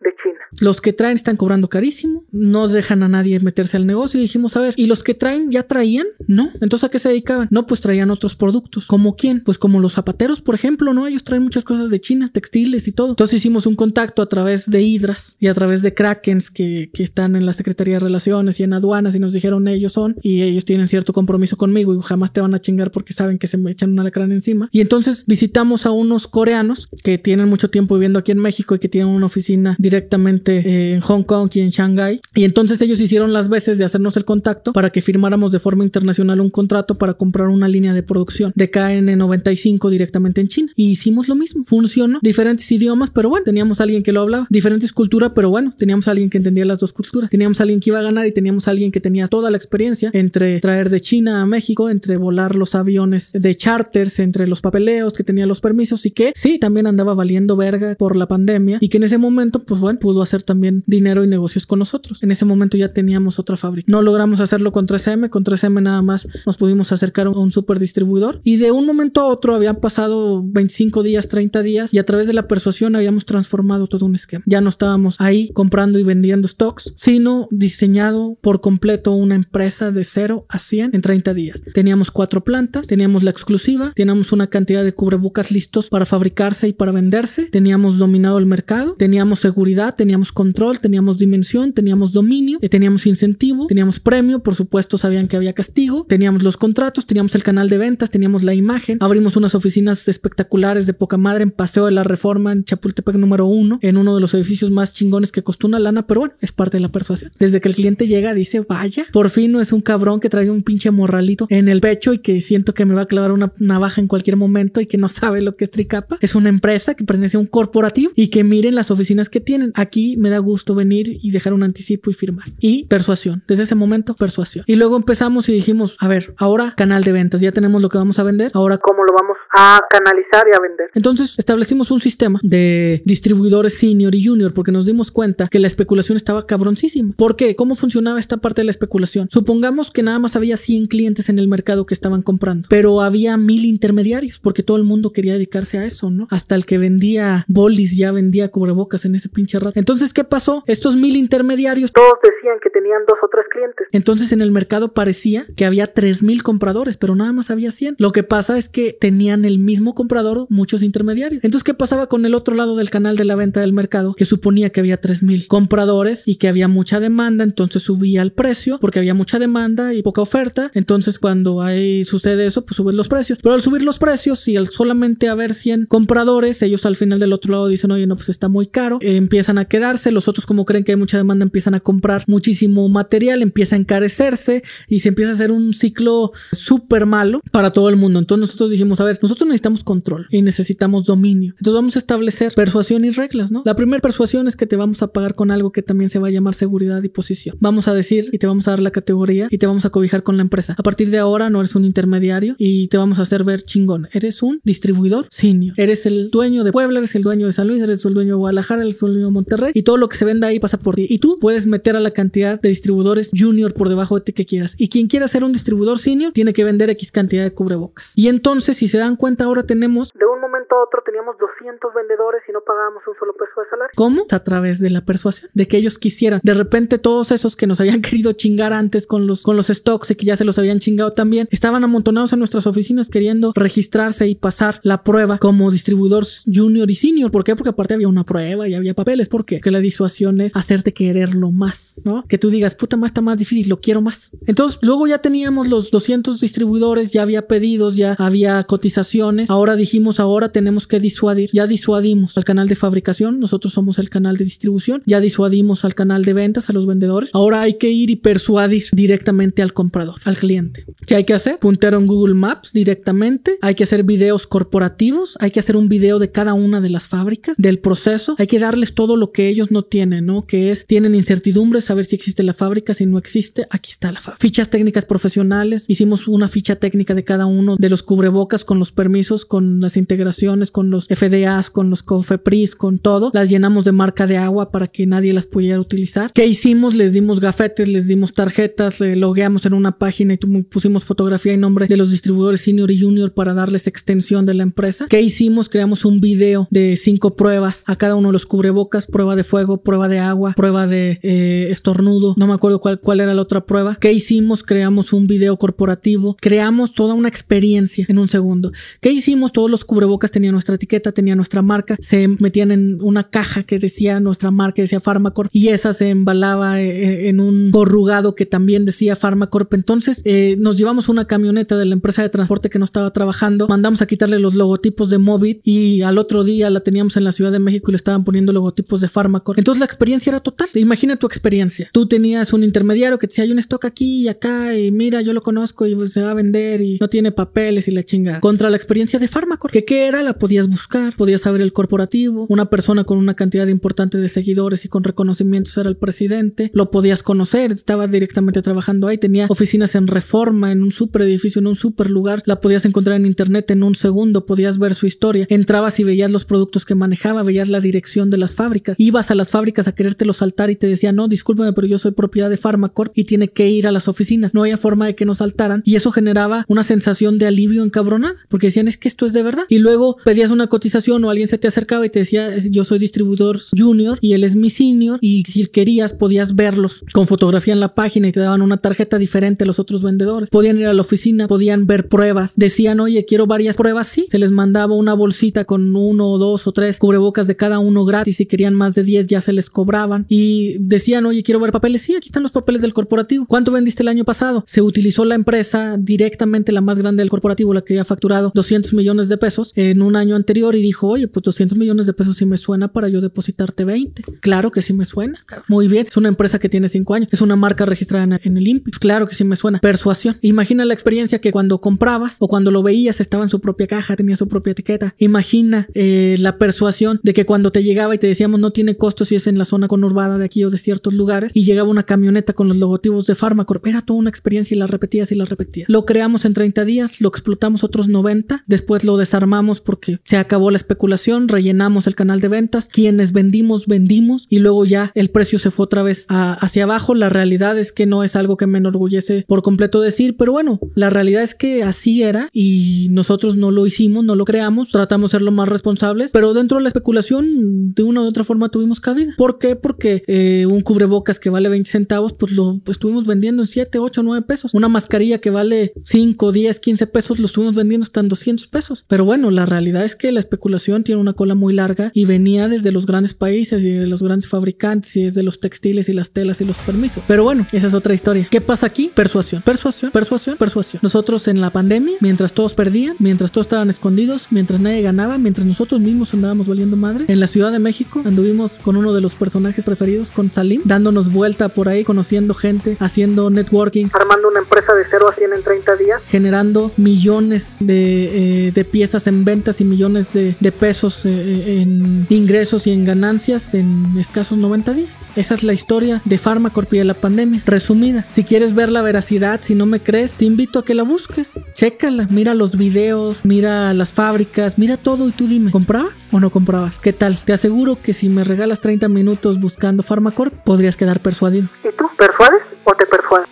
de 0.00 0.14
China? 0.22 0.38
los 0.60 0.80
que 0.80 0.92
traen 0.92 1.14
están 1.14 1.36
cobrando 1.36 1.68
carísimo, 1.68 2.24
no 2.30 2.68
dejan 2.68 3.02
a 3.02 3.08
nadie 3.08 3.40
meterse 3.40 3.76
al 3.76 3.86
negocio 3.86 4.18
y 4.18 4.22
dijimos, 4.22 4.56
a 4.56 4.60
ver, 4.60 4.74
¿y 4.76 4.86
los 4.86 5.02
que 5.02 5.14
traen 5.14 5.50
ya 5.50 5.62
traían? 5.62 6.06
No. 6.26 6.50
Entonces, 6.60 6.84
¿a 6.84 6.90
qué 6.90 6.98
se 6.98 7.08
dedicaban? 7.08 7.48
No, 7.50 7.66
pues 7.66 7.80
traían 7.80 8.10
otros 8.10 8.36
productos. 8.36 8.86
¿Como 8.86 9.16
quién? 9.16 9.42
Pues 9.42 9.58
como 9.58 9.80
los 9.80 9.94
zapateros, 9.94 10.40
por 10.40 10.54
ejemplo, 10.54 10.92
¿no? 10.92 11.06
Ellos 11.06 11.24
traen 11.24 11.42
muchas 11.42 11.64
cosas 11.64 11.90
de 11.90 12.00
China, 12.00 12.30
textiles 12.32 12.86
y 12.86 12.92
todo. 12.92 13.10
Entonces 13.10 13.38
hicimos 13.38 13.66
un 13.66 13.76
contacto 13.76 14.22
a 14.22 14.28
través 14.28 14.70
de 14.70 14.82
Hidras 14.82 15.36
y 15.40 15.46
a 15.48 15.54
través 15.54 15.82
de 15.82 15.94
Krakens 15.94 16.50
que, 16.50 16.90
que 16.92 17.02
están 17.02 17.34
en 17.34 17.46
la 17.46 17.54
Secretaría 17.54 17.94
de 17.94 18.00
Relaciones 18.00 18.60
y 18.60 18.62
en 18.62 18.74
aduanas 18.74 19.14
y 19.14 19.18
nos 19.18 19.32
dijeron 19.32 19.68
ellos 19.68 19.92
son 19.92 20.16
y 20.22 20.42
ellos 20.42 20.64
tienen 20.64 20.88
cierto 20.88 21.12
compromiso 21.12 21.56
conmigo 21.56 21.94
y 21.94 22.00
jamás 22.02 22.32
te 22.32 22.40
van 22.40 22.51
a 22.54 22.60
chingar 22.60 22.90
porque 22.90 23.12
saben 23.12 23.38
que 23.38 23.48
se 23.48 23.58
me 23.58 23.70
echan 23.70 23.92
una 23.92 24.04
lacrán 24.04 24.32
encima. 24.32 24.68
Y 24.72 24.80
entonces 24.80 25.24
visitamos 25.26 25.86
a 25.86 25.92
unos 25.92 26.26
coreanos 26.26 26.88
que 27.02 27.18
tienen 27.18 27.48
mucho 27.48 27.70
tiempo 27.70 27.94
viviendo 27.94 28.18
aquí 28.18 28.32
en 28.32 28.38
México 28.38 28.74
y 28.74 28.78
que 28.78 28.88
tienen 28.88 29.10
una 29.10 29.26
oficina 29.26 29.76
directamente 29.78 30.58
eh, 30.58 30.94
en 30.94 31.00
Hong 31.00 31.22
Kong 31.22 31.50
y 31.54 31.60
en 31.60 31.70
Shanghai. 31.70 32.20
Y 32.34 32.44
entonces 32.44 32.80
ellos 32.82 33.00
hicieron 33.00 33.32
las 33.32 33.48
veces 33.48 33.78
de 33.78 33.84
hacernos 33.84 34.16
el 34.16 34.24
contacto 34.24 34.72
para 34.72 34.90
que 34.90 35.00
firmáramos 35.00 35.52
de 35.52 35.58
forma 35.58 35.84
internacional 35.84 36.40
un 36.40 36.50
contrato 36.50 36.96
para 36.96 37.14
comprar 37.14 37.48
una 37.48 37.68
línea 37.68 37.94
de 37.94 38.02
producción 38.02 38.52
de 38.54 38.70
KN95 38.70 39.90
directamente 39.90 40.40
en 40.40 40.48
China. 40.48 40.72
Y 40.76 40.90
hicimos 40.90 41.28
lo 41.28 41.34
mismo. 41.34 41.64
Funcionó. 41.64 42.18
Diferentes 42.22 42.70
idiomas, 42.72 43.10
pero 43.10 43.28
bueno, 43.28 43.44
teníamos 43.44 43.80
a 43.80 43.84
alguien 43.84 44.02
que 44.02 44.12
lo 44.12 44.20
hablaba. 44.20 44.46
Diferentes 44.50 44.92
culturas, 44.92 45.32
pero 45.34 45.50
bueno, 45.50 45.74
teníamos 45.76 46.08
a 46.08 46.12
alguien 46.12 46.30
que 46.30 46.38
entendía 46.38 46.64
las 46.64 46.80
dos 46.80 46.92
culturas. 46.92 47.30
Teníamos 47.30 47.60
a 47.60 47.64
alguien 47.64 47.80
que 47.80 47.90
iba 47.90 47.98
a 47.98 48.02
ganar 48.02 48.26
y 48.26 48.32
teníamos 48.32 48.68
a 48.68 48.72
alguien 48.72 48.90
que 48.90 49.00
tenía 49.00 49.28
toda 49.28 49.50
la 49.50 49.56
experiencia 49.56 50.10
entre 50.12 50.60
traer 50.60 50.90
de 50.90 51.00
China 51.00 51.42
a 51.42 51.46
México, 51.46 51.88
entre 51.88 52.16
volar 52.16 52.41
los 52.50 52.74
aviones 52.74 53.30
de 53.32 53.54
charters, 53.54 54.18
entre 54.18 54.46
los 54.46 54.60
papeleos, 54.60 55.12
que 55.12 55.24
tenía 55.24 55.46
los 55.46 55.60
permisos 55.60 56.06
y 56.06 56.10
que 56.10 56.32
sí, 56.34 56.58
también 56.58 56.86
andaba 56.86 57.14
valiendo 57.14 57.56
verga 57.56 57.94
por 57.98 58.16
la 58.16 58.26
pandemia 58.26 58.78
y 58.80 58.88
que 58.88 58.98
en 58.98 59.04
ese 59.04 59.18
momento, 59.18 59.64
pues 59.64 59.80
bueno, 59.80 59.98
pudo 59.98 60.22
hacer 60.22 60.42
también 60.42 60.82
dinero 60.86 61.24
y 61.24 61.26
negocios 61.26 61.66
con 61.66 61.78
nosotros. 61.78 62.22
En 62.22 62.30
ese 62.30 62.44
momento 62.44 62.76
ya 62.76 62.92
teníamos 62.92 63.38
otra 63.38 63.56
fábrica. 63.56 63.90
No 63.90 64.02
logramos 64.02 64.40
hacerlo 64.40 64.72
con 64.72 64.86
3M, 64.86 65.30
con 65.30 65.44
3M 65.44 65.82
nada 65.82 66.02
más 66.02 66.26
nos 66.46 66.56
pudimos 66.56 66.92
acercar 66.92 67.26
a 67.26 67.30
un 67.30 67.52
super 67.52 67.78
distribuidor 67.78 68.40
y 68.44 68.56
de 68.56 68.70
un 68.70 68.86
momento 68.86 69.20
a 69.20 69.26
otro 69.26 69.54
habían 69.54 69.76
pasado 69.76 70.42
25 70.44 71.02
días, 71.02 71.28
30 71.28 71.62
días 71.62 71.94
y 71.94 71.98
a 71.98 72.04
través 72.04 72.26
de 72.26 72.32
la 72.32 72.48
persuasión 72.48 72.96
habíamos 72.96 73.26
transformado 73.26 73.86
todo 73.86 74.06
un 74.06 74.14
esquema. 74.14 74.44
Ya 74.46 74.60
no 74.60 74.68
estábamos 74.68 75.16
ahí 75.18 75.50
comprando 75.52 75.98
y 75.98 76.02
vendiendo 76.02 76.48
stocks, 76.48 76.92
sino 76.96 77.48
diseñado 77.50 78.36
por 78.40 78.60
completo 78.60 79.12
una 79.12 79.34
empresa 79.34 79.90
de 79.90 80.04
0 80.04 80.46
a 80.48 80.58
100 80.58 80.90
en 80.94 81.02
30 81.02 81.34
días. 81.34 81.62
Teníamos 81.74 82.10
cuatro 82.10 82.31
plantas, 82.40 82.86
teníamos 82.86 83.22
la 83.22 83.30
exclusiva, 83.30 83.92
teníamos 83.94 84.32
una 84.32 84.48
cantidad 84.48 84.82
de 84.82 84.92
cubrebocas 84.92 85.50
listos 85.50 85.88
para 85.88 86.06
fabricarse 86.06 86.68
y 86.68 86.72
para 86.72 86.92
venderse, 86.92 87.44
teníamos 87.44 87.98
dominado 87.98 88.38
el 88.38 88.46
mercado, 88.46 88.94
teníamos 88.98 89.40
seguridad, 89.40 89.94
teníamos 89.94 90.32
control, 90.32 90.80
teníamos 90.80 91.18
dimensión, 91.18 91.72
teníamos 91.72 92.12
dominio, 92.12 92.58
eh, 92.62 92.68
teníamos 92.68 93.06
incentivo, 93.06 93.66
teníamos 93.66 94.00
premio, 94.00 94.42
por 94.42 94.54
supuesto 94.54 94.98
sabían 94.98 95.28
que 95.28 95.36
había 95.36 95.52
castigo, 95.52 96.06
teníamos 96.08 96.42
los 96.42 96.56
contratos, 96.56 97.06
teníamos 97.06 97.34
el 97.34 97.42
canal 97.42 97.68
de 97.68 97.78
ventas, 97.78 98.10
teníamos 98.10 98.42
la 98.42 98.54
imagen, 98.54 98.98
abrimos 99.00 99.36
unas 99.36 99.54
oficinas 99.54 100.08
espectaculares 100.08 100.86
de 100.86 100.94
poca 100.94 101.16
madre 101.16 101.42
en 101.42 101.50
Paseo 101.50 101.86
de 101.86 101.92
la 101.92 102.04
Reforma 102.04 102.52
en 102.52 102.64
Chapultepec 102.64 103.16
número 103.16 103.46
uno, 103.46 103.78
en 103.82 103.96
uno 103.96 104.14
de 104.14 104.20
los 104.20 104.34
edificios 104.34 104.70
más 104.70 104.92
chingones 104.92 105.32
que 105.32 105.42
costó 105.42 105.66
una 105.66 105.78
lana, 105.78 106.06
pero 106.06 106.20
bueno, 106.20 106.34
es 106.40 106.52
parte 106.52 106.76
de 106.78 106.80
la 106.80 106.90
persuasión. 106.90 107.32
Desde 107.38 107.60
que 107.60 107.68
el 107.68 107.74
cliente 107.74 108.06
llega 108.06 108.34
dice, 108.34 108.60
vaya, 108.60 109.06
por 109.12 109.30
fin 109.30 109.52
no 109.52 109.60
es 109.60 109.72
un 109.72 109.80
cabrón 109.80 110.20
que 110.20 110.28
trae 110.28 110.50
un 110.50 110.62
pinche 110.62 110.90
morralito 110.90 111.46
en 111.50 111.68
el 111.68 111.80
pecho 111.80 112.12
y 112.12 112.18
que 112.22 112.40
siento 112.40 112.74
que 112.74 112.84
me 112.84 112.94
va 112.94 113.02
a 113.02 113.06
clavar 113.06 113.32
una 113.32 113.52
navaja 113.58 114.00
en 114.00 114.06
cualquier 114.06 114.36
momento 114.36 114.80
y 114.80 114.86
que 114.86 114.98
no 114.98 115.08
sabe 115.08 115.42
lo 115.42 115.56
que 115.56 115.64
es 115.64 115.70
Tricapa. 115.70 116.18
Es 116.20 116.34
una 116.34 116.48
empresa 116.48 116.94
que 116.94 117.04
pertenece 117.04 117.36
a 117.36 117.40
un 117.40 117.46
corporativo 117.46 118.12
y 118.14 118.28
que 118.28 118.44
miren 118.44 118.74
las 118.74 118.90
oficinas 118.90 119.28
que 119.28 119.40
tienen. 119.40 119.72
Aquí 119.74 120.16
me 120.16 120.30
da 120.30 120.38
gusto 120.38 120.74
venir 120.74 121.18
y 121.20 121.30
dejar 121.30 121.52
un 121.52 121.62
anticipo 121.62 122.10
y 122.10 122.14
firmar. 122.14 122.46
Y 122.58 122.86
persuasión. 122.86 123.42
Desde 123.46 123.64
ese 123.64 123.74
momento, 123.74 124.14
persuasión. 124.14 124.64
Y 124.66 124.76
luego 124.76 124.96
empezamos 124.96 125.48
y 125.48 125.52
dijimos, 125.52 125.96
a 126.00 126.08
ver, 126.08 126.34
ahora 126.38 126.74
canal 126.76 127.04
de 127.04 127.12
ventas. 127.12 127.40
Ya 127.40 127.52
tenemos 127.52 127.82
lo 127.82 127.88
que 127.88 127.98
vamos 127.98 128.18
a 128.18 128.22
vender. 128.22 128.50
Ahora 128.54 128.78
¿Cómo 128.78 129.04
lo 129.04 129.12
vamos 129.12 129.36
a 129.54 129.80
canalizar 129.90 130.44
y 130.50 130.56
a 130.56 130.60
vender? 130.60 130.90
entonces 130.94 131.34
establecimos 131.38 131.90
un 131.90 132.00
sistema 132.00 132.38
de 132.42 133.02
distribuidores 133.04 133.78
senior 133.78 134.14
y 134.14 134.24
junior 134.24 134.52
porque 134.54 134.72
nos 134.72 134.86
dimos 134.86 135.10
cuenta 135.10 135.48
que 135.48 135.58
la 135.58 135.66
especulación 135.66 136.16
estaba 136.16 136.46
cabroncísima. 136.46 137.14
¿Por 137.16 137.36
qué? 137.36 137.56
¿Cómo 137.56 137.74
funcionaba 137.74 138.20
esta 138.20 138.36
parte 138.38 138.60
de 138.60 138.66
la 138.66 138.70
especulación? 138.70 139.28
Supongamos 139.30 139.90
que 139.90 140.02
nada 140.02 140.18
más 140.18 140.36
había 140.36 140.56
100 140.56 140.86
clientes 140.86 141.28
en 141.28 141.38
el 141.38 141.48
mercado 141.48 141.86
que 141.86 141.94
estaban 141.94 142.11
comprando, 142.20 142.66
pero 142.68 143.00
había 143.00 143.38
mil 143.38 143.64
intermediarios 143.64 144.38
porque 144.38 144.62
todo 144.62 144.76
el 144.76 144.84
mundo 144.84 145.12
quería 145.12 145.32
dedicarse 145.32 145.78
a 145.78 145.86
eso, 145.86 146.10
¿no? 146.10 146.26
Hasta 146.30 146.54
el 146.54 146.66
que 146.66 146.76
vendía 146.76 147.46
bolis 147.48 147.96
ya 147.96 148.12
vendía 148.12 148.50
cubrebocas 148.50 149.06
en 149.06 149.14
ese 149.14 149.30
pinche 149.30 149.58
rato. 149.58 149.72
Entonces, 149.78 150.12
¿qué 150.12 150.24
pasó? 150.24 150.64
Estos 150.66 150.96
mil 150.96 151.16
intermediarios 151.16 151.90
Todos 151.92 152.18
decían 152.22 152.58
que 152.62 152.68
tenían 152.68 153.00
dos 153.08 153.16
o 153.22 153.28
tres 153.32 153.46
clientes. 153.50 153.86
entonces 153.92 154.32
en 154.32 154.42
el 154.42 154.50
mercado 154.50 154.92
parecía 154.92 155.46
que 155.56 155.64
había 155.64 155.92
3000 155.94 156.42
compradores, 156.42 156.96
pero 156.96 157.14
nada 157.14 157.32
más 157.32 157.50
había 157.50 157.70
100. 157.70 157.96
Lo 157.98 158.10
que 158.10 158.22
pasa 158.22 158.58
es 158.58 158.68
que 158.68 158.92
tenían 158.98 159.44
el 159.44 159.58
mismo 159.58 159.94
comprador 159.94 160.46
muchos 160.48 160.82
intermediarios. 160.82 161.44
Entonces, 161.44 161.64
¿qué 161.64 161.74
pasaba 161.74 162.08
con 162.08 162.26
el 162.26 162.34
otro 162.34 162.54
lado 162.56 162.76
del 162.76 162.90
canal 162.90 163.16
de 163.16 163.24
la 163.24 163.36
venta 163.36 163.60
del 163.60 163.72
mercado? 163.72 164.14
Que 164.14 164.24
suponía 164.24 164.70
que 164.70 164.80
había 164.80 164.96
3000 164.96 165.46
compradores 165.46 166.26
y 166.26 166.36
que 166.36 166.48
había 166.48 166.68
mucha 166.68 167.00
demanda, 167.00 167.44
entonces 167.44 167.82
subía 167.82 168.22
el 168.22 168.32
precio 168.32 168.78
porque 168.80 168.98
había 168.98 169.14
mucha 169.14 169.38
demanda 169.38 169.94
y 169.94 170.02
poca 170.02 170.22
oferta. 170.22 170.70
Entonces, 170.74 171.18
cuando 171.18 171.60
sucede 172.04 172.46
eso, 172.46 172.64
pues 172.64 172.76
suben 172.76 172.96
los 172.96 173.08
precios. 173.08 173.38
Pero 173.42 173.54
al 173.54 173.62
subir 173.62 173.82
los 173.82 173.98
precios 173.98 174.46
y 174.48 174.56
al 174.56 174.68
solamente 174.68 175.28
haber 175.28 175.54
100 175.54 175.86
compradores, 175.86 176.62
ellos 176.62 176.86
al 176.86 176.96
final 176.96 177.18
del 177.18 177.32
otro 177.32 177.52
lado 177.52 177.68
dicen, 177.68 177.90
oye, 177.90 178.06
no, 178.06 178.16
pues 178.16 178.28
está 178.28 178.48
muy 178.48 178.66
caro. 178.66 178.98
Eh, 179.00 179.16
empiezan 179.16 179.58
a 179.58 179.66
quedarse. 179.66 180.10
Los 180.10 180.28
otros, 180.28 180.46
como 180.46 180.64
creen 180.64 180.84
que 180.84 180.92
hay 180.92 180.98
mucha 180.98 181.16
demanda, 181.16 181.44
empiezan 181.44 181.74
a 181.74 181.80
comprar 181.80 182.24
muchísimo 182.26 182.88
material, 182.88 183.42
empieza 183.42 183.76
a 183.76 183.78
encarecerse 183.78 184.62
y 184.88 185.00
se 185.00 185.08
empieza 185.08 185.30
a 185.30 185.34
hacer 185.34 185.52
un 185.52 185.74
ciclo 185.74 186.32
súper 186.52 187.06
malo 187.06 187.40
para 187.50 187.70
todo 187.70 187.88
el 187.88 187.96
mundo. 187.96 188.18
Entonces 188.18 188.48
nosotros 188.48 188.70
dijimos, 188.70 189.00
a 189.00 189.04
ver, 189.04 189.18
nosotros 189.22 189.46
necesitamos 189.46 189.84
control 189.84 190.26
y 190.30 190.42
necesitamos 190.42 191.04
dominio. 191.04 191.54
Entonces 191.58 191.74
vamos 191.74 191.96
a 191.96 191.98
establecer 191.98 192.52
persuasión 192.54 193.04
y 193.04 193.10
reglas, 193.10 193.50
¿no? 193.50 193.62
La 193.64 193.76
primera 193.76 194.00
persuasión 194.00 194.48
es 194.48 194.56
que 194.56 194.66
te 194.66 194.76
vamos 194.76 195.02
a 195.02 195.08
pagar 195.08 195.34
con 195.34 195.50
algo 195.50 195.72
que 195.72 195.82
también 195.82 196.10
se 196.10 196.18
va 196.18 196.28
a 196.28 196.30
llamar 196.30 196.54
seguridad 196.54 197.02
y 197.02 197.08
posición. 197.08 197.56
Vamos 197.60 197.88
a 197.88 197.94
decir 197.94 198.26
y 198.32 198.38
te 198.38 198.46
vamos 198.46 198.68
a 198.68 198.72
dar 198.72 198.80
la 198.80 198.90
categoría 198.90 199.48
y 199.50 199.58
te 199.58 199.66
vamos 199.66 199.84
a 199.84 199.90
cobijar 199.90 200.22
con 200.22 200.36
la 200.36 200.42
empresa. 200.42 200.74
A 200.78 200.82
partir 200.82 201.10
de 201.10 201.18
ahora 201.18 201.50
no 201.50 201.60
eres 201.60 201.74
un 201.74 201.81
intermediario 201.84 202.54
y 202.58 202.88
te 202.88 202.96
vamos 202.96 203.18
a 203.18 203.22
hacer 203.22 203.44
ver 203.44 203.62
chingón. 203.62 204.08
Eres 204.12 204.42
un 204.42 204.60
distribuidor 204.64 205.26
senior. 205.30 205.74
Eres 205.76 206.06
el 206.06 206.30
dueño 206.30 206.64
de 206.64 206.72
Puebla, 206.72 206.98
eres 206.98 207.14
el 207.14 207.22
dueño 207.22 207.46
de 207.46 207.52
San 207.52 207.68
Luis, 207.68 207.82
eres 207.82 208.04
el 208.04 208.14
dueño 208.14 208.34
de 208.34 208.38
Guadalajara, 208.38 208.82
eres 208.82 209.02
el 209.02 209.12
dueño 209.12 209.26
de 209.26 209.32
Monterrey 209.32 209.72
y 209.74 209.82
todo 209.82 209.96
lo 209.96 210.08
que 210.08 210.16
se 210.16 210.24
venda 210.24 210.48
ahí 210.48 210.60
pasa 210.60 210.78
por 210.78 210.94
ti. 210.94 211.06
Y 211.08 211.18
tú 211.18 211.38
puedes 211.40 211.66
meter 211.66 211.96
a 211.96 212.00
la 212.00 212.10
cantidad 212.10 212.60
de 212.60 212.68
distribuidores 212.68 213.30
junior 213.36 213.74
por 213.74 213.88
debajo 213.88 214.16
de 214.16 214.22
ti 214.22 214.32
que 214.32 214.46
quieras. 214.46 214.74
Y 214.78 214.88
quien 214.88 215.06
quiera 215.06 215.28
ser 215.28 215.44
un 215.44 215.52
distribuidor 215.52 215.98
senior 215.98 216.32
tiene 216.32 216.52
que 216.52 216.64
vender 216.64 216.90
X 216.90 217.12
cantidad 217.12 217.44
de 217.44 217.52
cubrebocas. 217.52 218.12
Y 218.16 218.28
entonces, 218.28 218.76
si 218.76 218.88
se 218.88 218.98
dan 218.98 219.16
cuenta, 219.16 219.44
ahora 219.44 219.62
tenemos 219.64 220.12
De 220.12 220.26
un 220.26 220.40
momento 220.40 220.74
a 220.74 220.84
otro 220.84 221.02
teníamos 221.04 221.36
200 221.38 221.94
vendedores 221.94 222.42
y 222.48 222.52
no 222.52 222.60
pagábamos 222.60 223.02
un 223.06 223.14
solo 223.18 223.32
peso 223.34 223.60
de 223.60 223.70
salario. 223.70 223.92
¿Cómo? 223.96 224.26
A 224.30 224.44
través 224.44 224.80
de 224.80 224.90
la 224.90 225.04
persuasión, 225.04 225.50
de 225.54 225.66
que 225.66 225.76
ellos 225.76 225.98
quisieran. 225.98 226.40
De 226.42 226.54
repente 226.54 226.98
todos 226.98 227.30
esos 227.30 227.56
que 227.56 227.66
nos 227.66 227.80
habían 227.80 228.02
querido 228.06 228.32
chingar 228.32 228.72
antes 228.72 229.06
con 229.06 229.26
los, 229.26 229.42
con 229.42 229.56
los 229.56 229.68
stocks 229.68 230.10
y 230.10 230.14
que 230.16 230.26
ya 230.26 230.36
se 230.36 230.44
los 230.44 230.58
habían 230.58 230.78
chingado 230.78 231.12
también, 231.12 231.48
estaban 231.50 231.71
amontonados 231.76 232.32
en 232.32 232.38
nuestras 232.38 232.66
oficinas 232.66 233.08
queriendo 233.08 233.52
registrarse 233.54 234.28
y 234.28 234.34
pasar 234.34 234.80
la 234.82 235.02
prueba 235.02 235.38
como 235.38 235.70
distribuidor 235.70 236.26
junior 236.52 236.90
y 236.90 236.94
senior. 236.94 237.30
¿Por 237.30 237.44
qué? 237.44 237.56
Porque 237.56 237.70
aparte 237.70 237.94
había 237.94 238.08
una 238.08 238.24
prueba 238.24 238.68
y 238.68 238.74
había 238.74 238.94
papeles. 238.94 239.28
¿Por 239.28 239.44
qué? 239.44 239.60
Que 239.60 239.70
la 239.70 239.80
disuasión 239.80 240.40
es 240.40 240.54
hacerte 240.54 240.92
quererlo 240.92 241.50
más, 241.50 242.02
¿no? 242.04 242.24
Que 242.28 242.38
tú 242.38 242.50
digas, 242.50 242.74
puta, 242.74 242.96
más 242.96 243.10
está 243.10 243.20
más 243.20 243.38
difícil, 243.38 243.68
lo 243.68 243.80
quiero 243.80 244.00
más. 244.00 244.30
Entonces, 244.46 244.78
luego 244.82 245.06
ya 245.06 245.18
teníamos 245.18 245.68
los 245.68 245.90
200 245.90 246.40
distribuidores, 246.40 247.12
ya 247.12 247.22
había 247.22 247.46
pedidos, 247.46 247.96
ya 247.96 248.14
había 248.18 248.64
cotizaciones. 248.64 249.50
Ahora 249.50 249.76
dijimos, 249.76 250.20
ahora 250.20 250.50
tenemos 250.50 250.86
que 250.86 251.00
disuadir. 251.00 251.50
Ya 251.52 251.66
disuadimos 251.66 252.36
al 252.36 252.44
canal 252.44 252.68
de 252.68 252.76
fabricación, 252.76 253.40
nosotros 253.40 253.72
somos 253.72 253.98
el 253.98 254.10
canal 254.10 254.36
de 254.36 254.44
distribución. 254.44 255.02
Ya 255.06 255.20
disuadimos 255.20 255.84
al 255.84 255.94
canal 255.94 256.24
de 256.24 256.32
ventas, 256.32 256.70
a 256.70 256.72
los 256.72 256.86
vendedores. 256.86 257.30
Ahora 257.32 257.62
hay 257.62 257.74
que 257.74 257.90
ir 257.90 258.10
y 258.10 258.16
persuadir 258.16 258.84
directamente 258.92 259.62
al 259.62 259.72
comprador, 259.72 260.20
al 260.24 260.36
cliente. 260.36 260.86
¿Qué 261.06 261.14
hay 261.14 261.24
que 261.24 261.34
hacer? 261.34 261.58
Puntero 261.62 261.96
en 261.96 262.08
Google 262.08 262.34
Maps 262.34 262.72
directamente. 262.72 263.56
Hay 263.60 263.76
que 263.76 263.84
hacer 263.84 264.02
videos 264.02 264.48
corporativos. 264.48 265.36
Hay 265.38 265.52
que 265.52 265.60
hacer 265.60 265.76
un 265.76 265.88
video 265.88 266.18
de 266.18 266.32
cada 266.32 266.54
una 266.54 266.80
de 266.80 266.88
las 266.88 267.06
fábricas, 267.06 267.54
del 267.56 267.78
proceso. 267.78 268.34
Hay 268.38 268.48
que 268.48 268.58
darles 268.58 268.94
todo 268.94 269.16
lo 269.16 269.30
que 269.30 269.46
ellos 269.46 269.70
no 269.70 269.82
tienen, 269.82 270.26
¿no? 270.26 270.44
Que 270.44 270.72
es, 270.72 270.84
tienen 270.88 271.14
incertidumbre, 271.14 271.80
saber 271.80 272.04
si 272.04 272.16
existe 272.16 272.42
la 272.42 272.52
fábrica, 272.52 272.94
si 272.94 273.06
no 273.06 273.16
existe, 273.16 273.68
aquí 273.70 273.92
está 273.92 274.10
la 274.10 274.20
fábrica. 274.20 274.42
Fichas 274.42 274.70
técnicas 274.70 275.04
profesionales. 275.06 275.84
Hicimos 275.86 276.26
una 276.26 276.48
ficha 276.48 276.74
técnica 276.74 277.14
de 277.14 277.22
cada 277.22 277.46
uno 277.46 277.76
de 277.78 277.88
los 277.88 278.02
cubrebocas 278.02 278.64
con 278.64 278.80
los 278.80 278.90
permisos, 278.90 279.44
con 279.44 279.78
las 279.78 279.96
integraciones, 279.96 280.72
con 280.72 280.90
los 280.90 281.06
FDAs, 281.06 281.70
con 281.70 281.90
los 281.90 282.02
COFEPRIS, 282.02 282.74
con 282.74 282.98
todo. 282.98 283.30
Las 283.34 283.48
llenamos 283.48 283.84
de 283.84 283.92
marca 283.92 284.26
de 284.26 284.36
agua 284.36 284.72
para 284.72 284.88
que 284.88 285.06
nadie 285.06 285.32
las 285.32 285.46
pudiera 285.46 285.78
utilizar. 285.78 286.32
¿Qué 286.32 286.44
hicimos? 286.44 286.96
Les 286.96 287.12
dimos 287.12 287.38
gafetes, 287.38 287.88
les 287.88 288.08
dimos 288.08 288.34
tarjetas, 288.34 288.98
le 288.98 289.14
logueamos 289.14 289.64
en 289.64 289.74
una 289.74 289.96
página 289.96 290.34
y 290.34 290.38
pusimos 290.38 291.04
fotografía 291.04 291.51
y 291.52 291.56
nombre 291.58 291.86
de 291.86 291.96
los 291.96 292.10
distribuidores 292.10 292.62
senior 292.62 292.90
y 292.90 293.00
junior 293.00 293.32
para 293.32 293.54
darles 293.54 293.86
extensión 293.86 294.46
de 294.46 294.54
la 294.54 294.62
empresa. 294.62 295.06
¿Qué 295.08 295.20
hicimos? 295.20 295.68
Creamos 295.68 296.04
un 296.04 296.20
video 296.20 296.68
de 296.70 296.96
cinco 296.96 297.36
pruebas 297.36 297.84
a 297.86 297.96
cada 297.96 298.16
uno 298.16 298.28
de 298.28 298.32
los 298.32 298.46
cubrebocas, 298.46 299.06
prueba 299.06 299.36
de 299.36 299.44
fuego, 299.44 299.82
prueba 299.82 300.08
de 300.08 300.18
agua, 300.18 300.54
prueba 300.56 300.86
de 300.86 301.18
eh, 301.22 301.68
estornudo, 301.70 302.34
no 302.36 302.46
me 302.46 302.54
acuerdo 302.54 302.80
cuál, 302.80 303.00
cuál 303.00 303.20
era 303.20 303.34
la 303.34 303.42
otra 303.42 303.66
prueba. 303.66 303.98
¿Qué 304.00 304.12
hicimos? 304.12 304.62
Creamos 304.62 305.12
un 305.12 305.26
video 305.26 305.56
corporativo, 305.56 306.36
creamos 306.40 306.94
toda 306.94 307.14
una 307.14 307.28
experiencia 307.28 308.06
en 308.08 308.18
un 308.18 308.28
segundo. 308.28 308.72
¿Qué 309.00 309.10
hicimos? 309.10 309.52
Todos 309.52 309.70
los 309.70 309.84
cubrebocas 309.84 310.30
tenían 310.30 310.52
nuestra 310.52 310.74
etiqueta, 310.74 311.12
tenían 311.12 311.36
nuestra 311.36 311.62
marca, 311.62 311.96
se 312.00 312.28
metían 312.28 312.70
en 312.70 313.02
una 313.02 313.28
caja 313.30 313.62
que 313.62 313.78
decía 313.78 314.20
nuestra 314.20 314.50
marca, 314.50 314.82
decía 314.82 315.00
Pharmacorp, 315.00 315.50
y 315.52 315.68
esa 315.68 315.92
se 315.92 316.10
embalaba 316.10 316.80
eh, 316.80 317.28
en 317.28 317.40
un 317.40 317.70
corrugado 317.70 318.34
que 318.34 318.46
también 318.46 318.84
decía 318.84 319.16
Pharmacorp. 319.16 319.74
Entonces 319.74 320.22
eh, 320.24 320.56
nos 320.58 320.76
llevamos 320.76 321.08
una 321.08 321.26
de 321.42 321.84
la 321.84 321.94
empresa 321.94 322.22
de 322.22 322.28
transporte 322.28 322.70
que 322.70 322.78
no 322.78 322.84
estaba 322.84 323.12
trabajando, 323.12 323.68
mandamos 323.68 324.02
a 324.02 324.06
quitarle 324.06 324.38
los 324.38 324.54
logotipos 324.54 325.10
de 325.10 325.18
Móvil 325.18 325.60
y 325.64 326.02
al 326.02 326.18
otro 326.18 326.44
día 326.44 326.70
la 326.70 326.80
teníamos 326.80 327.16
en 327.16 327.24
la 327.24 327.32
Ciudad 327.32 327.52
de 327.52 327.58
México 327.58 327.90
y 327.90 327.92
le 327.92 327.96
estaban 327.96 328.24
poniendo 328.24 328.52
logotipos 328.52 329.00
de 329.00 329.08
Pharmacorp. 329.08 329.58
Entonces 329.58 329.80
la 329.80 329.86
experiencia 329.86 330.30
era 330.30 330.40
total. 330.40 330.68
Imagina 330.74 331.16
tu 331.16 331.26
experiencia. 331.26 331.90
Tú 331.92 332.06
tenías 332.06 332.52
un 332.52 332.64
intermediario 332.64 333.18
que 333.18 333.26
decía 333.26 333.44
hay 333.44 333.52
un 333.52 333.58
stock 333.58 333.84
aquí 333.84 334.22
y 334.22 334.28
acá 334.28 334.76
y 334.76 334.90
mira 334.90 335.22
yo 335.22 335.32
lo 335.32 335.40
conozco 335.40 335.86
y 335.86 336.06
se 336.08 336.22
va 336.22 336.30
a 336.30 336.34
vender 336.34 336.82
y 336.82 336.98
no 337.00 337.08
tiene 337.08 337.32
papeles 337.32 337.88
y 337.88 337.90
la 337.90 338.02
chinga. 338.02 338.40
Contra 338.40 338.70
la 338.70 338.76
experiencia 338.76 339.18
de 339.18 339.28
Pharmacorp, 339.28 339.72
que 339.72 339.84
qué 339.84 340.06
era, 340.06 340.22
la 340.22 340.38
podías 340.38 340.68
buscar, 340.68 341.14
podías 341.16 341.42
saber 341.42 341.60
el 341.60 341.72
corporativo, 341.72 342.46
una 342.48 342.66
persona 342.66 343.04
con 343.04 343.18
una 343.18 343.34
cantidad 343.34 343.66
importante 343.66 344.18
de 344.18 344.28
seguidores 344.28 344.84
y 344.84 344.88
con 344.88 345.04
reconocimientos 345.04 345.76
era 345.76 345.88
el 345.88 345.96
presidente, 345.96 346.70
lo 346.74 346.90
podías 346.90 347.22
conocer, 347.22 347.72
estaba 347.72 348.06
directamente 348.06 348.62
trabajando 348.62 349.08
ahí, 349.08 349.18
tenía 349.18 349.46
oficinas 349.48 349.94
en 349.94 350.06
reforma, 350.06 350.72
en 350.72 350.82
un 350.82 350.92
super 350.92 351.22
edificio, 351.32 351.60
en 351.60 351.66
un 351.66 351.74
super 351.74 352.10
lugar, 352.10 352.42
la 352.46 352.60
podías 352.60 352.84
encontrar 352.84 353.16
en 353.16 353.26
internet 353.26 353.70
en 353.70 353.82
un 353.82 353.94
segundo, 353.94 354.46
podías 354.46 354.78
ver 354.78 354.94
su 354.94 355.06
historia, 355.06 355.46
entrabas 355.48 355.98
y 356.00 356.04
veías 356.04 356.30
los 356.30 356.44
productos 356.44 356.84
que 356.84 356.94
manejaba, 356.94 357.42
veías 357.42 357.68
la 357.68 357.80
dirección 357.80 358.30
de 358.30 358.38
las 358.38 358.54
fábricas, 358.54 358.98
ibas 358.98 359.30
a 359.30 359.34
las 359.34 359.50
fábricas 359.50 359.88
a 359.88 359.94
querértelo 359.94 360.32
saltar 360.32 360.70
y 360.70 360.76
te 360.76 360.86
decía, 360.86 361.12
no, 361.12 361.28
discúlpeme, 361.28 361.72
pero 361.72 361.86
yo 361.86 361.98
soy 361.98 362.12
propiedad 362.12 362.50
de 362.50 362.56
Pharmacorp 362.56 363.12
y 363.14 363.24
tiene 363.24 363.48
que 363.48 363.68
ir 363.68 363.86
a 363.86 363.92
las 363.92 364.08
oficinas, 364.08 364.54
no 364.54 364.62
había 364.62 364.76
forma 364.76 365.06
de 365.06 365.14
que 365.14 365.24
nos 365.24 365.38
saltaran 365.38 365.82
y 365.84 365.96
eso 365.96 366.10
generaba 366.12 366.64
una 366.68 366.84
sensación 366.84 367.38
de 367.38 367.46
alivio 367.46 367.82
encabronada, 367.82 368.36
porque 368.48 368.68
decían, 368.68 368.88
es 368.88 368.98
que 368.98 369.08
esto 369.08 369.26
es 369.26 369.32
de 369.32 369.42
verdad, 369.42 369.64
y 369.68 369.78
luego 369.78 370.16
pedías 370.24 370.50
una 370.50 370.66
cotización 370.66 371.24
o 371.24 371.30
alguien 371.30 371.48
se 371.48 371.58
te 371.58 371.68
acercaba 371.68 372.06
y 372.06 372.10
te 372.10 372.20
decía, 372.20 372.56
yo 372.70 372.84
soy 372.84 372.98
distribuidor 372.98 373.60
junior 373.76 374.18
y 374.20 374.34
él 374.34 374.44
es 374.44 374.56
mi 374.56 374.70
senior 374.70 375.18
y 375.20 375.44
si 375.46 375.66
querías 375.66 376.12
podías 376.14 376.54
verlos 376.54 377.04
con 377.12 377.26
fotografía 377.26 377.74
en 377.74 377.80
la 377.80 377.94
página 377.94 378.28
y 378.28 378.32
te 378.32 378.40
daban 378.40 378.62
una 378.62 378.76
tarjeta 378.76 379.18
diferente 379.18 379.64
a 379.64 379.66
los 379.66 379.78
otros 379.78 380.02
vendedores. 380.02 380.48
Podían 380.50 380.78
ir 380.78 380.86
a 380.86 380.92
la 380.92 381.00
oficina, 381.00 381.21
podían 381.48 381.86
ver 381.86 382.08
pruebas, 382.08 382.54
decían, 382.56 383.00
oye, 383.00 383.24
quiero 383.24 383.46
varias 383.46 383.76
pruebas, 383.76 384.08
sí. 384.08 384.26
Se 384.28 384.38
les 384.38 384.50
mandaba 384.50 384.94
una 384.94 385.14
bolsita 385.14 385.64
con 385.64 385.94
uno 385.94 386.28
o 386.28 386.38
dos 386.38 386.66
o 386.66 386.72
tres 386.72 386.98
cubrebocas 386.98 387.46
de 387.46 387.56
cada 387.56 387.78
uno 387.78 388.04
gratis. 388.04 388.36
Si 388.36 388.46
querían 388.46 388.74
más 388.74 388.94
de 388.94 389.04
10 389.04 389.26
ya 389.26 389.40
se 389.40 389.52
les 389.52 389.70
cobraban. 389.70 390.26
Y 390.28 390.76
decían, 390.80 391.26
oye, 391.26 391.42
quiero 391.42 391.60
ver 391.60 391.72
papeles. 391.72 392.02
Sí, 392.02 392.14
aquí 392.14 392.28
están 392.28 392.42
los 392.42 392.52
papeles 392.52 392.82
del 392.82 392.92
corporativo. 392.92 393.46
¿Cuánto 393.46 393.72
vendiste 393.72 394.02
el 394.02 394.08
año 394.08 394.24
pasado? 394.24 394.64
Se 394.66 394.82
utilizó 394.82 395.24
la 395.24 395.34
empresa 395.34 395.96
directamente, 395.98 396.72
la 396.72 396.80
más 396.80 396.98
grande 396.98 397.22
del 397.22 397.30
corporativo, 397.30 397.74
la 397.74 397.82
que 397.82 397.94
había 397.94 398.04
facturado 398.04 398.52
200 398.54 398.94
millones 398.94 399.28
de 399.28 399.36
pesos 399.36 399.72
en 399.76 400.02
un 400.02 400.16
año 400.16 400.36
anterior 400.36 400.74
y 400.74 400.82
dijo, 400.82 401.08
oye, 401.08 401.28
pues 401.28 401.42
200 401.42 401.78
millones 401.78 402.06
de 402.06 402.12
pesos 402.12 402.36
sí 402.36 402.46
me 402.46 402.56
suena 402.56 402.92
para 402.92 403.08
yo 403.08 403.20
depositarte 403.20 403.84
20. 403.84 404.22
Claro 404.40 404.70
que 404.70 404.82
sí 404.82 404.92
me 404.92 405.04
suena. 405.04 405.38
Muy 405.68 405.88
bien. 405.88 406.06
Es 406.08 406.16
una 406.16 406.28
empresa 406.28 406.58
que 406.58 406.68
tiene 406.68 406.88
5 406.88 407.14
años. 407.14 407.28
Es 407.30 407.40
una 407.40 407.56
marca 407.56 407.86
registrada 407.86 408.38
en 408.42 408.56
el 408.56 408.68
INPI. 408.68 408.90
Claro 408.92 409.26
que 409.26 409.34
sí 409.34 409.44
me 409.44 409.56
suena. 409.56 409.78
Persuasión. 409.80 410.36
Imagina 410.42 410.84
la 410.84 410.94
experiencia 410.94 411.11
que 411.12 411.52
cuando 411.52 411.80
comprabas 411.80 412.36
o 412.40 412.48
cuando 412.48 412.70
lo 412.70 412.82
veías 412.82 413.20
estaba 413.20 413.42
en 413.42 413.50
su 413.50 413.60
propia 413.60 413.86
caja, 413.86 414.16
tenía 414.16 414.34
su 414.34 414.48
propia 414.48 414.72
etiqueta. 414.72 415.14
Imagina 415.18 415.86
eh, 415.94 416.36
la 416.38 416.56
persuasión 416.56 417.20
de 417.22 417.34
que 417.34 417.44
cuando 417.44 417.70
te 417.70 417.82
llegaba 417.82 418.14
y 418.14 418.18
te 418.18 418.26
decíamos 418.26 418.60
no 418.60 418.70
tiene 418.70 418.96
costo 418.96 419.24
si 419.24 419.34
es 419.34 419.46
en 419.46 419.58
la 419.58 419.64
zona 419.64 419.88
conurbada 419.88 420.38
de 420.38 420.44
aquí 420.46 420.64
o 420.64 420.70
de 420.70 420.78
ciertos 420.78 421.12
lugares 421.12 421.52
y 421.54 421.64
llegaba 421.64 421.90
una 421.90 422.04
camioneta 422.04 422.54
con 422.54 422.68
los 422.68 422.78
logotipos 422.78 423.26
de 423.26 423.34
Pharmacorp. 423.34 423.86
Era 423.86 424.00
toda 424.00 424.18
una 424.18 424.30
experiencia 424.30 424.74
y 424.74 424.78
la 424.78 424.86
repetías 424.86 425.30
y 425.32 425.34
la 425.34 425.44
repetías. 425.44 425.88
Lo 425.88 426.06
creamos 426.06 426.44
en 426.44 426.54
30 426.54 426.84
días, 426.86 427.20
lo 427.20 427.28
explotamos 427.28 427.84
otros 427.84 428.08
90, 428.08 428.64
después 428.66 429.04
lo 429.04 429.18
desarmamos 429.18 429.80
porque 429.80 430.18
se 430.24 430.38
acabó 430.38 430.70
la 430.70 430.78
especulación, 430.78 431.48
rellenamos 431.48 432.06
el 432.06 432.14
canal 432.14 432.40
de 432.40 432.48
ventas, 432.48 432.88
quienes 432.88 433.32
vendimos, 433.32 433.86
vendimos 433.86 434.46
y 434.48 434.60
luego 434.60 434.86
ya 434.86 435.12
el 435.14 435.28
precio 435.28 435.58
se 435.58 435.70
fue 435.70 435.84
otra 435.84 436.02
vez 436.02 436.26
hacia 436.28 436.84
abajo. 436.84 437.14
La 437.14 437.28
realidad 437.28 437.78
es 437.78 437.92
que 437.92 438.06
no 438.06 438.24
es 438.24 438.34
algo 438.34 438.56
que 438.56 438.66
me 438.66 438.78
enorgullece 438.78 439.44
por 439.46 439.62
completo 439.62 440.00
decir, 440.00 440.36
pero 440.36 440.52
bueno, 440.52 440.80
la 440.94 441.10
realidad 441.10 441.42
es 441.42 441.54
que 441.54 441.82
así 441.82 442.22
era 442.22 442.48
y 442.52 443.08
nosotros 443.10 443.56
no 443.56 443.70
lo 443.70 443.86
hicimos, 443.86 444.24
no 444.24 444.34
lo 444.34 444.44
creamos, 444.44 444.90
tratamos 444.90 445.30
de 445.30 445.38
ser 445.38 445.42
lo 445.42 445.52
más 445.52 445.68
responsables, 445.68 446.32
pero 446.32 446.54
dentro 446.54 446.78
de 446.78 446.82
la 446.82 446.88
especulación 446.88 447.94
de 447.94 448.02
una 448.02 448.22
u 448.22 448.26
otra 448.26 448.44
forma 448.44 448.68
tuvimos 448.68 449.00
cabida. 449.00 449.34
¿Por 449.36 449.58
qué? 449.58 449.76
Porque 449.76 450.22
eh, 450.26 450.66
un 450.66 450.82
cubrebocas 450.82 451.38
que 451.38 451.50
vale 451.50 451.68
20 451.68 451.88
centavos, 451.88 452.32
pues 452.32 452.52
lo 452.52 452.80
estuvimos 452.86 453.26
vendiendo 453.26 453.62
en 453.62 453.66
7, 453.66 453.98
8, 453.98 454.22
9 454.22 454.46
pesos. 454.46 454.74
Una 454.74 454.88
mascarilla 454.88 455.38
que 455.38 455.50
vale 455.50 455.92
5, 456.04 456.52
10, 456.52 456.80
15 456.80 457.06
pesos, 457.06 457.38
lo 457.38 457.46
estuvimos 457.46 457.74
vendiendo 457.74 458.04
hasta 458.04 458.20
en 458.20 458.28
200 458.28 458.66
pesos. 458.68 459.04
Pero 459.08 459.24
bueno, 459.24 459.50
la 459.50 459.66
realidad 459.66 460.04
es 460.04 460.16
que 460.16 460.32
la 460.32 460.40
especulación 460.40 461.04
tiene 461.04 461.20
una 461.20 461.34
cola 461.34 461.54
muy 461.54 461.74
larga 461.74 462.10
y 462.14 462.24
venía 462.24 462.68
desde 462.68 462.92
los 462.92 463.06
grandes 463.06 463.34
países 463.34 463.82
y 463.82 463.90
de 463.90 464.06
los 464.06 464.22
grandes 464.22 464.48
fabricantes 464.48 465.16
y 465.16 465.24
desde 465.24 465.42
los 465.42 465.60
textiles 465.60 466.08
y 466.08 466.12
las 466.12 466.32
telas 466.32 466.60
y 466.60 466.64
los 466.64 466.78
permisos. 466.78 467.24
Pero 467.26 467.44
bueno, 467.44 467.66
esa 467.72 467.86
es 467.86 467.94
otra 467.94 468.14
historia. 468.14 468.48
¿Qué 468.50 468.60
pasa 468.60 468.86
aquí? 468.86 469.10
Persuasión, 469.14 469.62
persuasión, 469.62 470.10
persuasión, 470.10 470.56
persuasión. 470.56 470.81
Nosotros 471.02 471.48
en 471.48 471.60
la 471.60 471.70
pandemia, 471.70 472.16
mientras 472.20 472.52
todos 472.52 472.74
perdían, 472.74 473.16
mientras 473.18 473.52
todos 473.52 473.66
estaban 473.66 473.90
escondidos, 473.90 474.48
mientras 474.50 474.80
nadie 474.80 475.02
ganaba, 475.02 475.38
mientras 475.38 475.66
nosotros 475.66 476.00
mismos 476.00 476.34
andábamos 476.34 476.68
valiendo 476.68 476.96
madre, 476.96 477.24
en 477.28 477.40
la 477.40 477.46
Ciudad 477.46 477.72
de 477.72 477.78
México 477.78 478.22
anduvimos 478.24 478.78
con 478.78 478.96
uno 478.96 479.12
de 479.12 479.20
los 479.20 479.34
personajes 479.34 479.84
preferidos, 479.84 480.30
con 480.30 480.50
Salim, 480.50 480.82
dándonos 480.84 481.32
vuelta 481.32 481.68
por 481.68 481.88
ahí, 481.88 482.04
conociendo 482.04 482.54
gente, 482.54 482.96
haciendo 483.00 483.50
networking, 483.50 484.06
armando 484.12 484.48
una 484.48 484.60
empresa 484.60 484.94
de 484.94 485.04
0 485.08 485.28
a 485.28 485.32
100 485.34 485.52
en 485.52 485.62
30 485.62 485.96
días, 485.96 486.22
generando 486.26 486.92
millones 486.96 487.76
de, 487.80 488.68
eh, 488.68 488.72
de 488.72 488.84
piezas 488.84 489.26
en 489.26 489.44
ventas 489.44 489.80
y 489.80 489.84
millones 489.84 490.32
de, 490.32 490.56
de 490.58 490.72
pesos 490.72 491.24
eh, 491.24 491.80
en 491.80 492.26
ingresos 492.28 492.86
y 492.86 492.92
en 492.92 493.04
ganancias 493.04 493.74
en 493.74 494.16
escasos 494.18 494.58
90 494.58 494.94
días. 494.94 495.18
Esa 495.36 495.54
es 495.54 495.62
la 495.62 495.72
historia 495.72 496.22
de 496.24 496.38
Pharmacorp 496.38 496.92
y 496.94 496.98
de 496.98 497.04
la 497.04 497.14
pandemia, 497.14 497.62
resumida. 497.66 498.24
Si 498.30 498.44
quieres 498.44 498.74
ver 498.74 498.90
la 498.90 499.02
veracidad, 499.02 499.60
si 499.60 499.74
no 499.74 499.86
me 499.86 500.00
crees, 500.00 500.34
te 500.34 500.44
invito 500.44 500.71
a 500.78 500.84
que 500.84 500.94
la 500.94 501.02
busques. 501.02 501.58
Chécala, 501.74 502.26
mira 502.30 502.54
los 502.54 502.76
videos, 502.76 503.44
mira 503.44 503.94
las 503.94 504.12
fábricas, 504.12 504.78
mira 504.78 504.96
todo 504.96 505.28
y 505.28 505.32
tú 505.32 505.46
dime, 505.46 505.70
¿comprabas 505.70 506.28
o 506.32 506.40
no 506.40 506.50
comprabas? 506.50 506.98
¿Qué 506.98 507.12
tal? 507.12 507.38
Te 507.44 507.52
aseguro 507.52 508.00
que 508.02 508.12
si 508.12 508.28
me 508.28 508.44
regalas 508.44 508.80
30 508.80 509.08
minutos 509.08 509.60
buscando 509.60 510.02
Pharmacorp, 510.02 510.54
podrías 510.64 510.96
quedar 510.96 511.20
persuadido. 511.20 511.68
¿Y 511.84 511.96
tú 511.96 512.04
persuades 512.16 512.62
o 512.84 512.92
te 512.94 513.06
persuades? 513.06 513.48